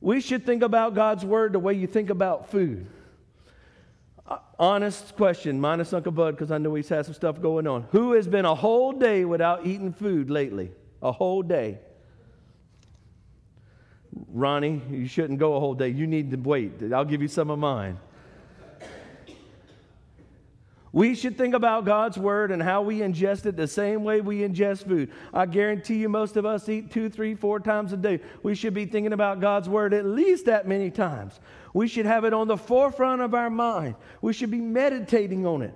We 0.00 0.20
should 0.20 0.46
think 0.46 0.62
about 0.62 0.94
God's 0.94 1.24
word 1.24 1.52
the 1.52 1.58
way 1.58 1.74
you 1.74 1.86
think 1.86 2.10
about 2.10 2.50
food. 2.50 2.86
Honest 4.62 5.16
question, 5.16 5.60
minus 5.60 5.92
Uncle 5.92 6.12
Bud, 6.12 6.36
because 6.36 6.52
I 6.52 6.58
know 6.58 6.72
he's 6.76 6.88
had 6.88 7.04
some 7.04 7.14
stuff 7.14 7.42
going 7.42 7.66
on. 7.66 7.84
Who 7.90 8.12
has 8.12 8.28
been 8.28 8.44
a 8.44 8.54
whole 8.54 8.92
day 8.92 9.24
without 9.24 9.66
eating 9.66 9.92
food 9.92 10.30
lately? 10.30 10.70
A 11.02 11.10
whole 11.10 11.42
day. 11.42 11.80
Ronnie, 14.28 14.80
you 14.88 15.08
shouldn't 15.08 15.40
go 15.40 15.56
a 15.56 15.58
whole 15.58 15.74
day. 15.74 15.88
You 15.88 16.06
need 16.06 16.30
to 16.30 16.36
wait. 16.36 16.80
I'll 16.92 17.04
give 17.04 17.20
you 17.20 17.26
some 17.26 17.50
of 17.50 17.58
mine. 17.58 17.98
We 20.92 21.14
should 21.14 21.38
think 21.38 21.54
about 21.54 21.86
God's 21.86 22.18
word 22.18 22.50
and 22.50 22.62
how 22.62 22.82
we 22.82 22.98
ingest 22.98 23.46
it 23.46 23.56
the 23.56 23.66
same 23.66 24.04
way 24.04 24.20
we 24.20 24.40
ingest 24.40 24.86
food. 24.86 25.10
I 25.32 25.46
guarantee 25.46 25.96
you, 25.96 26.10
most 26.10 26.36
of 26.36 26.44
us 26.44 26.68
eat 26.68 26.90
two, 26.90 27.08
three, 27.08 27.34
four 27.34 27.60
times 27.60 27.94
a 27.94 27.96
day. 27.96 28.20
We 28.42 28.54
should 28.54 28.74
be 28.74 28.84
thinking 28.84 29.14
about 29.14 29.40
God's 29.40 29.70
word 29.70 29.94
at 29.94 30.04
least 30.04 30.46
that 30.46 30.68
many 30.68 30.90
times. 30.90 31.40
We 31.72 31.88
should 31.88 32.04
have 32.04 32.24
it 32.26 32.34
on 32.34 32.46
the 32.46 32.58
forefront 32.58 33.22
of 33.22 33.32
our 33.32 33.48
mind. 33.48 33.94
We 34.20 34.34
should 34.34 34.50
be 34.50 34.60
meditating 34.60 35.46
on 35.46 35.62
it. 35.62 35.72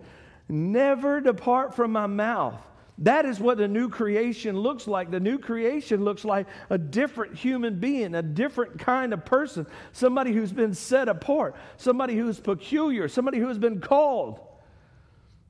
Never 0.51 1.23
depart 1.23 1.75
from 1.75 1.93
my 1.93 2.07
mouth. 2.07 2.61
That 2.99 3.25
is 3.25 3.41
what 3.41 3.57
the 3.57 3.69
new 3.69 3.89
creation 3.89 4.59
looks 4.59 4.87
like. 4.87 5.11
The 5.11 5.21
new 5.21 5.39
creation 5.39 6.05
looks 6.05 6.27
like 6.27 6.47
a 6.69 6.79
different 6.79 7.37
human 7.37 7.79
being, 7.79 8.15
a 8.15 8.23
different 8.23 8.79
kind 8.79 9.13
of 9.15 9.25
person, 9.25 9.67
somebody 9.93 10.33
who's 10.33 10.53
been 10.53 10.75
set 10.75 11.09
apart, 11.09 11.57
somebody 11.79 12.17
who's 12.17 12.39
peculiar, 12.39 13.09
somebody 13.09 13.39
who 13.39 13.49
has 13.49 13.59
been 13.59 13.81
called. 13.81 14.41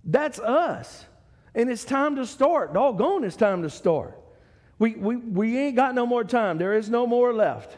That's 0.06 0.38
us. 0.38 1.04
And 1.54 1.68
it's 1.68 1.84
time 1.84 2.16
to 2.16 2.26
start. 2.26 2.72
Doggone, 2.72 3.24
it's 3.24 3.36
time 3.36 3.62
to 3.62 3.70
start. 3.70 4.18
We, 4.78 4.94
we, 4.94 5.16
we 5.16 5.58
ain't 5.58 5.76
got 5.76 5.94
no 5.94 6.06
more 6.06 6.22
time. 6.22 6.58
There 6.58 6.74
is 6.74 6.88
no 6.88 7.06
more 7.06 7.32
left. 7.32 7.76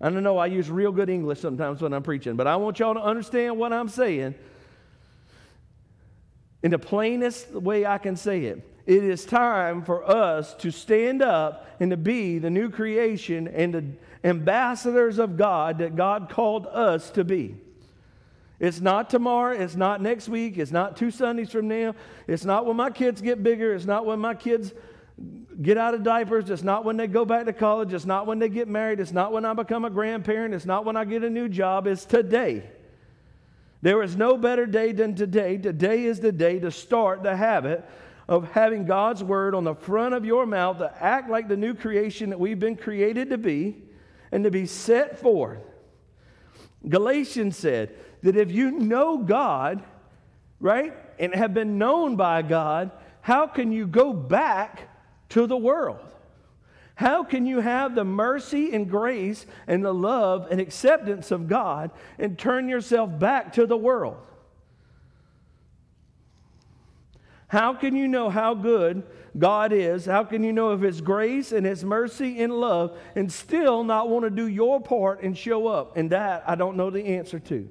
I 0.00 0.10
don't 0.10 0.22
know, 0.22 0.38
I 0.38 0.46
use 0.46 0.70
real 0.70 0.92
good 0.92 1.08
English 1.08 1.40
sometimes 1.40 1.82
when 1.82 1.92
I'm 1.92 2.04
preaching, 2.04 2.36
but 2.36 2.46
I 2.46 2.54
want 2.56 2.78
y'all 2.78 2.94
to 2.94 3.02
understand 3.02 3.58
what 3.58 3.72
I'm 3.72 3.88
saying 3.88 4.34
in 6.62 6.70
the 6.70 6.78
plainest 6.78 7.50
way 7.50 7.84
I 7.84 7.98
can 7.98 8.16
say 8.16 8.44
it. 8.44 8.64
It 8.86 9.04
is 9.04 9.24
time 9.24 9.82
for 9.82 10.08
us 10.08 10.54
to 10.54 10.70
stand 10.70 11.20
up 11.20 11.66
and 11.80 11.90
to 11.90 11.96
be 11.96 12.38
the 12.38 12.50
new 12.50 12.70
creation 12.70 13.48
and 13.48 13.74
the 13.74 13.84
ambassadors 14.24 15.18
of 15.18 15.36
God 15.36 15.78
that 15.78 15.96
God 15.96 16.30
called 16.30 16.66
us 16.66 17.10
to 17.10 17.24
be. 17.24 17.56
It's 18.60 18.80
not 18.80 19.08
tomorrow. 19.08 19.54
It's 19.54 19.76
not 19.76 20.02
next 20.02 20.28
week. 20.28 20.58
It's 20.58 20.72
not 20.72 20.96
two 20.96 21.10
Sundays 21.10 21.50
from 21.50 21.68
now. 21.68 21.94
It's 22.26 22.44
not 22.44 22.66
when 22.66 22.76
my 22.76 22.90
kids 22.90 23.20
get 23.20 23.42
bigger. 23.42 23.74
It's 23.74 23.84
not 23.84 24.04
when 24.04 24.18
my 24.18 24.34
kids 24.34 24.72
get 25.62 25.78
out 25.78 25.94
of 25.94 26.02
diapers. 26.02 26.50
It's 26.50 26.62
not 26.62 26.84
when 26.84 26.96
they 26.96 27.06
go 27.06 27.24
back 27.24 27.46
to 27.46 27.52
college. 27.52 27.92
It's 27.92 28.04
not 28.04 28.26
when 28.26 28.38
they 28.38 28.48
get 28.48 28.66
married. 28.66 28.98
It's 29.00 29.12
not 29.12 29.32
when 29.32 29.44
I 29.44 29.54
become 29.54 29.84
a 29.84 29.90
grandparent. 29.90 30.54
It's 30.54 30.66
not 30.66 30.84
when 30.84 30.96
I 30.96 31.04
get 31.04 31.22
a 31.22 31.30
new 31.30 31.48
job. 31.48 31.86
It's 31.86 32.04
today. 32.04 32.64
There 33.80 34.02
is 34.02 34.16
no 34.16 34.36
better 34.36 34.66
day 34.66 34.90
than 34.90 35.14
today. 35.14 35.56
Today 35.56 36.04
is 36.04 36.18
the 36.18 36.32
day 36.32 36.58
to 36.58 36.72
start 36.72 37.22
the 37.22 37.36
habit 37.36 37.88
of 38.28 38.50
having 38.50 38.84
God's 38.84 39.22
word 39.22 39.54
on 39.54 39.64
the 39.64 39.74
front 39.74 40.14
of 40.14 40.24
your 40.24 40.46
mouth 40.46 40.78
to 40.78 40.92
act 41.02 41.30
like 41.30 41.48
the 41.48 41.56
new 41.56 41.74
creation 41.74 42.30
that 42.30 42.40
we've 42.40 42.58
been 42.58 42.76
created 42.76 43.30
to 43.30 43.38
be 43.38 43.76
and 44.32 44.44
to 44.44 44.50
be 44.50 44.66
set 44.66 45.18
forth. 45.18 45.60
Galatians 46.88 47.56
said, 47.56 47.94
that 48.22 48.36
if 48.36 48.50
you 48.50 48.70
know 48.70 49.18
God, 49.18 49.82
right, 50.60 50.94
and 51.18 51.34
have 51.34 51.54
been 51.54 51.78
known 51.78 52.16
by 52.16 52.42
God, 52.42 52.90
how 53.20 53.46
can 53.46 53.72
you 53.72 53.86
go 53.86 54.12
back 54.12 54.88
to 55.30 55.46
the 55.46 55.56
world? 55.56 56.14
How 56.94 57.22
can 57.22 57.46
you 57.46 57.60
have 57.60 57.94
the 57.94 58.04
mercy 58.04 58.72
and 58.72 58.90
grace 58.90 59.46
and 59.68 59.84
the 59.84 59.94
love 59.94 60.48
and 60.50 60.60
acceptance 60.60 61.30
of 61.30 61.46
God 61.46 61.92
and 62.18 62.36
turn 62.36 62.68
yourself 62.68 63.16
back 63.18 63.52
to 63.52 63.66
the 63.66 63.76
world? 63.76 64.16
How 67.46 67.72
can 67.72 67.94
you 67.94 68.08
know 68.08 68.28
how 68.28 68.54
good 68.54 69.04
God 69.38 69.72
is? 69.72 70.06
How 70.06 70.24
can 70.24 70.42
you 70.42 70.52
know 70.52 70.70
of 70.70 70.80
His 70.80 71.00
grace 71.00 71.52
and 71.52 71.64
His 71.64 71.84
mercy 71.84 72.42
and 72.42 72.52
love 72.52 72.98
and 73.14 73.32
still 73.32 73.84
not 73.84 74.08
want 74.08 74.24
to 74.24 74.30
do 74.30 74.48
your 74.48 74.80
part 74.80 75.22
and 75.22 75.36
show 75.36 75.66
up? 75.66 75.96
And 75.96 76.10
that 76.10 76.42
I 76.46 76.56
don't 76.56 76.76
know 76.76 76.90
the 76.90 77.04
answer 77.04 77.38
to. 77.38 77.70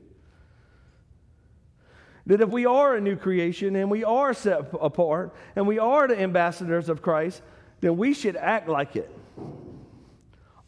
That 2.28 2.42
if 2.42 2.50
we 2.50 2.66
are 2.66 2.96
a 2.96 3.02
new 3.02 3.16
creation 3.16 3.76
and 3.78 3.90
we 3.90 4.04
are 4.04 4.34
set 4.34 4.60
apart 4.82 5.34
and 5.56 5.66
we 5.66 5.80
are 5.80 6.08
the 6.08 6.20
ambassadors 6.20 6.90
of 6.90 7.02
Christ, 7.02 7.42
then 7.80 7.96
we 7.96 8.14
should 8.14 8.36
act 8.36 8.68
like 8.68 8.96
it 8.98 9.10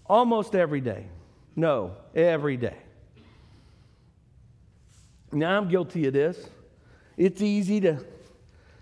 almost 0.05 0.55
every 0.55 0.81
day. 0.81 1.07
No, 1.55 1.95
every 2.15 2.55
day. 2.55 2.77
Now, 5.33 5.57
I'm 5.57 5.69
guilty 5.69 6.07
of 6.07 6.13
this. 6.13 6.49
It's 7.17 7.41
easy 7.41 7.81
to 7.81 8.05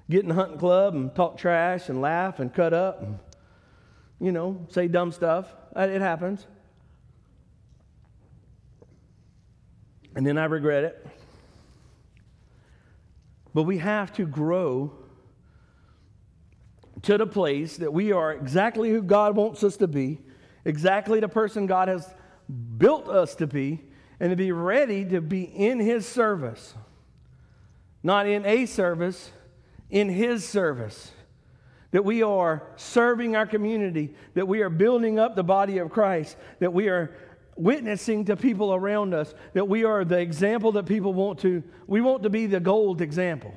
get 0.10 0.22
in 0.22 0.30
the 0.30 0.36
hunting 0.36 0.60
club 0.60 0.94
and 0.94 1.14
talk 1.14 1.38
trash 1.38 1.90
and 1.90 2.00
laugh 2.00 2.40
and 2.40 2.54
cut 2.54 2.74
up 2.74 3.02
and, 3.02 3.18
you 4.22 4.32
know, 4.32 4.66
say 4.70 4.88
dumb 4.88 5.12
stuff. 5.12 5.54
Uh, 5.76 5.82
it 5.82 6.00
happens. 6.00 6.46
And 10.16 10.26
then 10.26 10.38
I 10.38 10.46
regret 10.46 10.84
it. 10.84 11.08
But 13.58 13.64
we 13.64 13.80
have 13.80 14.14
to 14.18 14.26
grow 14.28 14.94
to 17.02 17.18
the 17.18 17.26
place 17.26 17.78
that 17.78 17.92
we 17.92 18.12
are 18.12 18.32
exactly 18.32 18.92
who 18.92 19.02
God 19.02 19.36
wants 19.36 19.64
us 19.64 19.78
to 19.78 19.88
be, 19.88 20.20
exactly 20.64 21.20
the 21.20 21.28
person 21.28 21.66
God 21.66 21.88
has 21.88 22.08
built 22.78 23.08
us 23.08 23.34
to 23.38 23.48
be, 23.48 23.82
and 24.20 24.30
to 24.30 24.36
be 24.36 24.52
ready 24.52 25.06
to 25.06 25.22
be 25.22 25.42
in 25.42 25.80
His 25.80 26.06
service. 26.06 26.76
Not 28.04 28.28
in 28.28 28.46
a 28.46 28.68
service, 28.68 29.32
in 29.90 30.08
His 30.08 30.48
service. 30.48 31.12
That 31.90 32.06
we 32.06 32.22
are 32.22 32.62
serving 32.76 33.36
our 33.36 33.48
community, 33.48 34.14
that 34.36 34.48
we 34.48 34.62
are 34.62 34.70
building 34.70 35.18
up 35.18 35.36
the 35.36 35.44
body 35.44 35.80
of 35.80 35.90
Christ, 35.90 36.38
that 36.60 36.74
we 36.74 36.90
are 36.90 37.12
witnessing 37.58 38.26
to 38.26 38.36
people 38.36 38.74
around 38.74 39.14
us 39.14 39.34
that 39.54 39.68
we 39.68 39.84
are 39.84 40.06
the 40.06 40.20
example 40.20 40.72
that 40.74 40.86
people 40.86 41.14
want 41.14 41.40
to, 41.40 41.64
we 41.88 42.02
want 42.02 42.24
to 42.24 42.30
be 42.30 42.46
the 42.46 42.60
gold 42.60 43.02
example. 43.02 43.54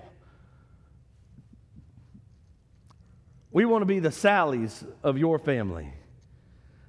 We 3.53 3.65
want 3.65 3.83
to 3.83 3.87
be 3.87 3.99
the 3.99 4.11
Sallys 4.11 4.87
of 5.03 5.19
your 5.19 5.39
family. 5.39 5.93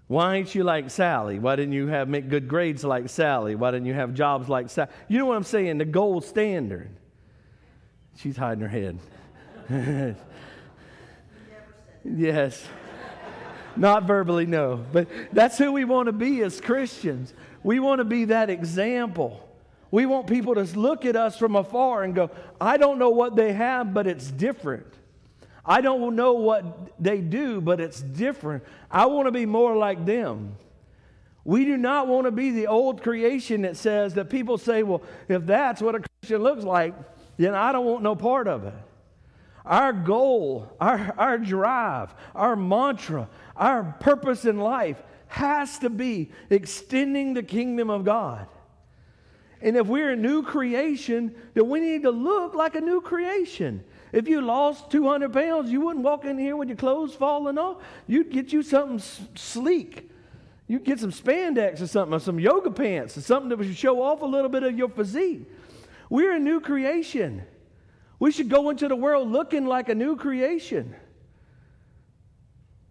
Why 0.07 0.35
ain't 0.35 0.53
you 0.53 0.63
like 0.63 0.89
Sally? 0.89 1.39
Why 1.39 1.55
didn't 1.55 1.73
you 1.73 1.87
have 1.87 2.09
make 2.09 2.27
good 2.27 2.47
grades 2.47 2.83
like 2.83 3.07
Sally? 3.07 3.55
Why 3.55 3.71
didn't 3.71 3.87
you 3.87 3.93
have 3.93 4.13
jobs 4.13 4.49
like 4.49 4.69
Sally? 4.69 4.89
You 5.07 5.17
know 5.19 5.25
what 5.25 5.37
I'm 5.37 5.43
saying? 5.43 5.77
The 5.77 5.85
gold 5.85 6.25
standard. 6.25 6.89
She's 8.17 8.35
hiding 8.35 8.61
her 8.61 8.67
head. 8.67 8.99
yes. 12.03 12.61
Not 13.75 14.03
verbally, 14.03 14.45
no. 14.45 14.83
But 14.91 15.07
that's 15.31 15.57
who 15.57 15.71
we 15.71 15.85
want 15.85 16.07
to 16.07 16.11
be 16.11 16.41
as 16.41 16.59
Christians. 16.59 17.33
We 17.63 17.79
want 17.79 17.99
to 17.99 18.05
be 18.05 18.25
that 18.25 18.49
example. 18.49 19.47
We 19.91 20.05
want 20.05 20.27
people 20.27 20.55
to 20.55 20.63
look 20.79 21.05
at 21.05 21.15
us 21.15 21.37
from 21.37 21.55
afar 21.55 22.03
and 22.03 22.15
go, 22.15 22.31
I 22.59 22.77
don't 22.77 22.97
know 22.97 23.09
what 23.09 23.35
they 23.35 23.53
have, 23.53 23.93
but 23.93 24.07
it's 24.07 24.29
different. 24.31 24.87
I 25.65 25.81
don't 25.81 26.15
know 26.15 26.33
what 26.33 26.91
they 27.01 27.19
do, 27.19 27.61
but 27.61 27.79
it's 27.79 28.01
different. 28.01 28.63
I 28.89 29.05
want 29.05 29.27
to 29.27 29.31
be 29.31 29.45
more 29.45 29.75
like 29.75 30.05
them. 30.05 30.55
We 31.43 31.65
do 31.65 31.77
not 31.77 32.07
want 32.07 32.25
to 32.25 32.31
be 32.31 32.51
the 32.51 32.67
old 32.67 33.03
creation 33.03 33.63
that 33.63 33.75
says 33.77 34.13
that 34.13 34.29
people 34.29 34.57
say, 34.57 34.83
well, 34.83 35.01
if 35.27 35.45
that's 35.45 35.81
what 35.81 35.95
a 35.95 35.99
Christian 35.99 36.41
looks 36.41 36.63
like, 36.63 36.93
then 37.37 37.53
I 37.53 37.71
don't 37.71 37.85
want 37.85 38.03
no 38.03 38.15
part 38.15 38.47
of 38.47 38.65
it. 38.65 38.73
Our 39.65 39.93
goal, 39.93 40.75
our, 40.79 41.13
our 41.17 41.37
drive, 41.37 42.13
our 42.33 42.55
mantra, 42.55 43.29
our 43.55 43.95
purpose 43.99 44.45
in 44.45 44.59
life 44.59 45.01
has 45.27 45.77
to 45.79 45.89
be 45.89 46.31
extending 46.49 47.33
the 47.33 47.43
kingdom 47.43 47.89
of 47.89 48.03
God. 48.03 48.47
And 49.61 49.77
if 49.77 49.85
we're 49.85 50.11
a 50.11 50.15
new 50.15 50.41
creation, 50.41 51.35
then 51.53 51.69
we 51.69 51.79
need 51.79 52.01
to 52.03 52.09
look 52.09 52.55
like 52.55 52.75
a 52.75 52.81
new 52.81 52.99
creation. 52.99 53.83
If 54.11 54.27
you 54.27 54.41
lost 54.41 54.89
200 54.91 55.31
pounds, 55.31 55.71
you 55.71 55.81
wouldn't 55.81 56.03
walk 56.03 56.25
in 56.25 56.37
here 56.37 56.57
with 56.57 56.67
your 56.67 56.77
clothes 56.77 57.13
falling 57.13 57.57
off. 57.57 57.77
You'd 58.07 58.31
get 58.31 58.51
you 58.51 58.63
something 58.63 58.99
sleek. 59.35 60.09
You'd 60.67 60.83
get 60.83 60.99
some 60.99 61.11
spandex 61.11 61.81
or 61.81 61.87
something, 61.87 62.13
or 62.13 62.19
some 62.19 62.39
yoga 62.39 62.71
pants, 62.71 63.17
or 63.17 63.21
something 63.21 63.49
that 63.49 63.59
would 63.59 63.75
show 63.75 64.01
off 64.01 64.21
a 64.21 64.25
little 64.25 64.49
bit 64.49 64.63
of 64.63 64.77
your 64.77 64.89
physique. 64.89 65.49
We're 66.09 66.35
a 66.35 66.39
new 66.39 66.59
creation. 66.59 67.43
We 68.21 68.31
should 68.31 68.49
go 68.49 68.69
into 68.69 68.87
the 68.87 68.95
world 68.95 69.31
looking 69.31 69.65
like 69.65 69.89
a 69.89 69.95
new 69.95 70.15
creation. 70.15 70.95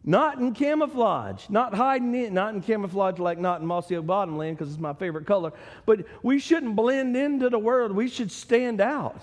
Not 0.02 0.40
in 0.40 0.54
camouflage, 0.54 1.48
not 1.48 1.72
hiding 1.72 2.12
in, 2.16 2.34
not 2.34 2.52
in 2.52 2.62
camouflage 2.62 3.20
like 3.20 3.38
not 3.38 3.60
in 3.60 3.66
mossy 3.68 3.94
oak 3.94 4.06
bottomland 4.06 4.58
because 4.58 4.72
it's 4.72 4.80
my 4.80 4.92
favorite 4.92 5.26
color. 5.26 5.52
But 5.86 6.04
we 6.24 6.40
shouldn't 6.40 6.74
blend 6.74 7.16
into 7.16 7.48
the 7.48 7.60
world. 7.60 7.92
We 7.92 8.08
should 8.08 8.32
stand 8.32 8.80
out. 8.80 9.22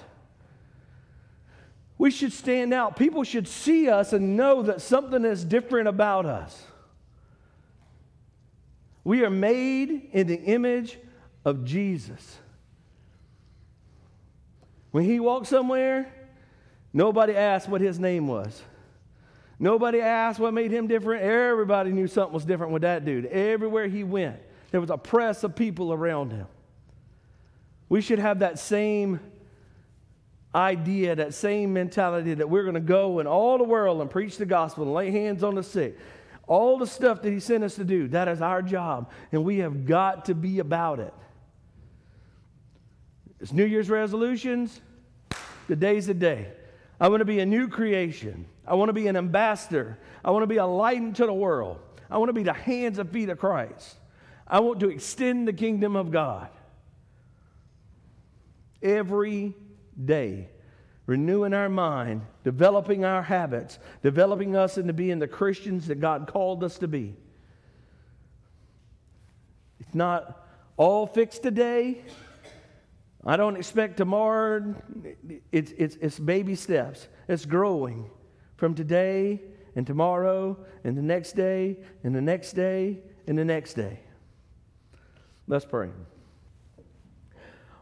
We 1.97 2.09
should 2.09 2.31
stand 2.31 2.73
out. 2.73 2.95
People 2.95 3.25
should 3.25 3.49
see 3.49 3.89
us 3.89 4.13
and 4.13 4.37
know 4.37 4.61
that 4.61 4.79
something 4.79 5.25
is 5.25 5.43
different 5.43 5.89
about 5.89 6.25
us. 6.25 6.63
We 9.03 9.25
are 9.25 9.29
made 9.29 10.11
in 10.13 10.27
the 10.27 10.39
image 10.41 10.99
of 11.43 11.65
Jesus. 11.65 12.39
When 14.91 15.03
he 15.03 15.19
walked 15.19 15.47
somewhere, 15.47 16.11
nobody 16.93 17.35
asked 17.35 17.67
what 17.67 17.81
his 17.81 17.99
name 17.99 18.27
was. 18.27 18.61
Nobody 19.59 20.01
asked 20.01 20.39
what 20.39 20.53
made 20.53 20.71
him 20.71 20.87
different. 20.87 21.23
Everybody 21.23 21.91
knew 21.91 22.07
something 22.07 22.33
was 22.33 22.45
different 22.45 22.73
with 22.73 22.83
that 22.83 23.05
dude. 23.05 23.25
Everywhere 23.25 23.87
he 23.87 24.03
went, 24.03 24.37
there 24.71 24.81
was 24.81 24.89
a 24.89 24.97
press 24.97 25.43
of 25.43 25.55
people 25.55 25.91
around 25.91 26.31
him. 26.31 26.47
We 27.89 28.01
should 28.01 28.19
have 28.19 28.39
that 28.39 28.59
same 28.59 29.19
idea, 30.53 31.15
that 31.15 31.33
same 31.33 31.73
mentality 31.73 32.33
that 32.33 32.49
we're 32.49 32.63
going 32.63 32.75
to 32.75 32.79
go 32.79 33.19
in 33.19 33.27
all 33.27 33.57
the 33.57 33.63
world 33.63 34.01
and 34.01 34.09
preach 34.09 34.37
the 34.37 34.45
gospel 34.45 34.83
and 34.83 34.93
lay 34.93 35.11
hands 35.11 35.43
on 35.43 35.55
the 35.55 35.63
sick. 35.63 35.97
All 36.47 36.77
the 36.77 36.87
stuff 36.87 37.21
that 37.21 37.31
he 37.31 37.39
sent 37.39 37.63
us 37.63 37.75
to 37.75 37.83
do, 37.83 38.07
that 38.09 38.27
is 38.27 38.41
our 38.41 38.61
job, 38.61 39.11
and 39.31 39.43
we 39.43 39.57
have 39.59 39.85
got 39.85 40.25
to 40.25 40.35
be 40.35 40.59
about 40.59 40.99
it. 40.99 41.13
It's 43.39 43.51
New 43.51 43.65
Year's 43.65 43.89
resolutions. 43.89 44.81
Today's 45.67 46.07
The 46.07 46.13
day. 46.13 46.47
I 46.99 47.09
want 47.09 47.21
to 47.21 47.25
be 47.25 47.39
a 47.39 47.45
new 47.45 47.67
creation. 47.67 48.45
I 48.65 48.73
want 48.73 48.89
to 48.89 48.93
be 48.93 49.07
an 49.07 49.15
ambassador. 49.15 49.99
I 50.25 50.31
want 50.31 50.43
to 50.43 50.47
be 50.47 50.57
a 50.57 50.65
light 50.65 50.97
into 50.97 51.25
the 51.25 51.33
world. 51.33 51.79
I 52.09 52.17
want 52.17 52.29
to 52.29 52.33
be 52.33 52.43
the 52.43 52.53
hands 52.53 52.97
and 52.97 53.09
feet 53.11 53.29
of 53.29 53.37
Christ. 53.37 53.97
I 54.47 54.61
want 54.61 54.79
to 54.79 54.89
extend 54.89 55.47
the 55.47 55.53
kingdom 55.53 55.95
of 55.95 56.09
God 56.09 56.49
every 58.81 59.53
day, 60.03 60.49
renewing 61.05 61.53
our 61.53 61.69
mind, 61.69 62.21
developing 62.43 63.05
our 63.05 63.21
habits, 63.21 63.77
developing 64.01 64.55
us 64.55 64.77
into 64.77 64.93
being 64.93 65.19
the 65.19 65.27
Christians 65.27 65.87
that 65.87 65.99
God 65.99 66.27
called 66.27 66.63
us 66.63 66.77
to 66.79 66.87
be. 66.87 67.15
It's 69.79 69.93
not 69.93 70.47
all 70.77 71.05
fixed 71.05 71.43
today. 71.43 72.03
I 73.25 73.35
don't 73.35 73.57
expect 73.57 73.97
tomorrow. 73.97 74.75
It's, 75.51 75.73
it's, 75.77 75.95
it's 75.97 76.19
baby 76.19 76.55
steps. 76.55 77.07
It's 77.27 77.45
growing 77.45 78.09
from 78.55 78.75
today 78.75 79.41
and 79.75 79.85
tomorrow 79.85 80.57
and 80.83 80.97
the 80.97 81.01
next 81.01 81.33
day 81.33 81.77
and 82.03 82.15
the 82.15 82.21
next 82.21 82.53
day 82.53 82.99
and 83.27 83.37
the 83.37 83.45
next 83.45 83.73
day. 83.73 83.99
Let's 85.47 85.65
pray. 85.65 85.89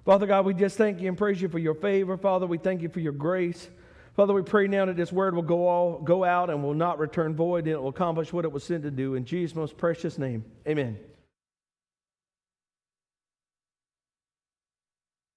Father 0.05 0.27
God, 0.27 0.45
we 0.45 0.53
just 0.53 0.77
thank 0.77 1.01
you 1.01 1.07
and 1.07 1.17
praise 1.17 1.41
you 1.41 1.49
for 1.49 1.57
your 1.57 1.73
favor. 1.73 2.15
Father, 2.17 2.45
we 2.45 2.57
thank 2.57 2.81
you 2.81 2.89
for 2.89 2.99
your 2.99 3.13
grace. 3.13 3.69
Father, 4.15 4.33
we 4.33 4.43
pray 4.43 4.67
now 4.67 4.85
that 4.85 4.95
this 4.95 5.11
word 5.11 5.35
will 5.35 5.41
go, 5.41 5.67
all, 5.67 5.99
go 5.99 6.23
out 6.23 6.49
and 6.49 6.63
will 6.63 6.73
not 6.73 6.99
return 6.99 7.35
void 7.35 7.65
and 7.65 7.73
it 7.73 7.81
will 7.81 7.89
accomplish 7.89 8.31
what 8.31 8.45
it 8.45 8.51
was 8.51 8.63
sent 8.63 8.83
to 8.83 8.91
do. 8.91 9.15
In 9.15 9.25
Jesus' 9.25 9.55
most 9.55 9.77
precious 9.77 10.17
name, 10.17 10.45
amen. 10.67 10.97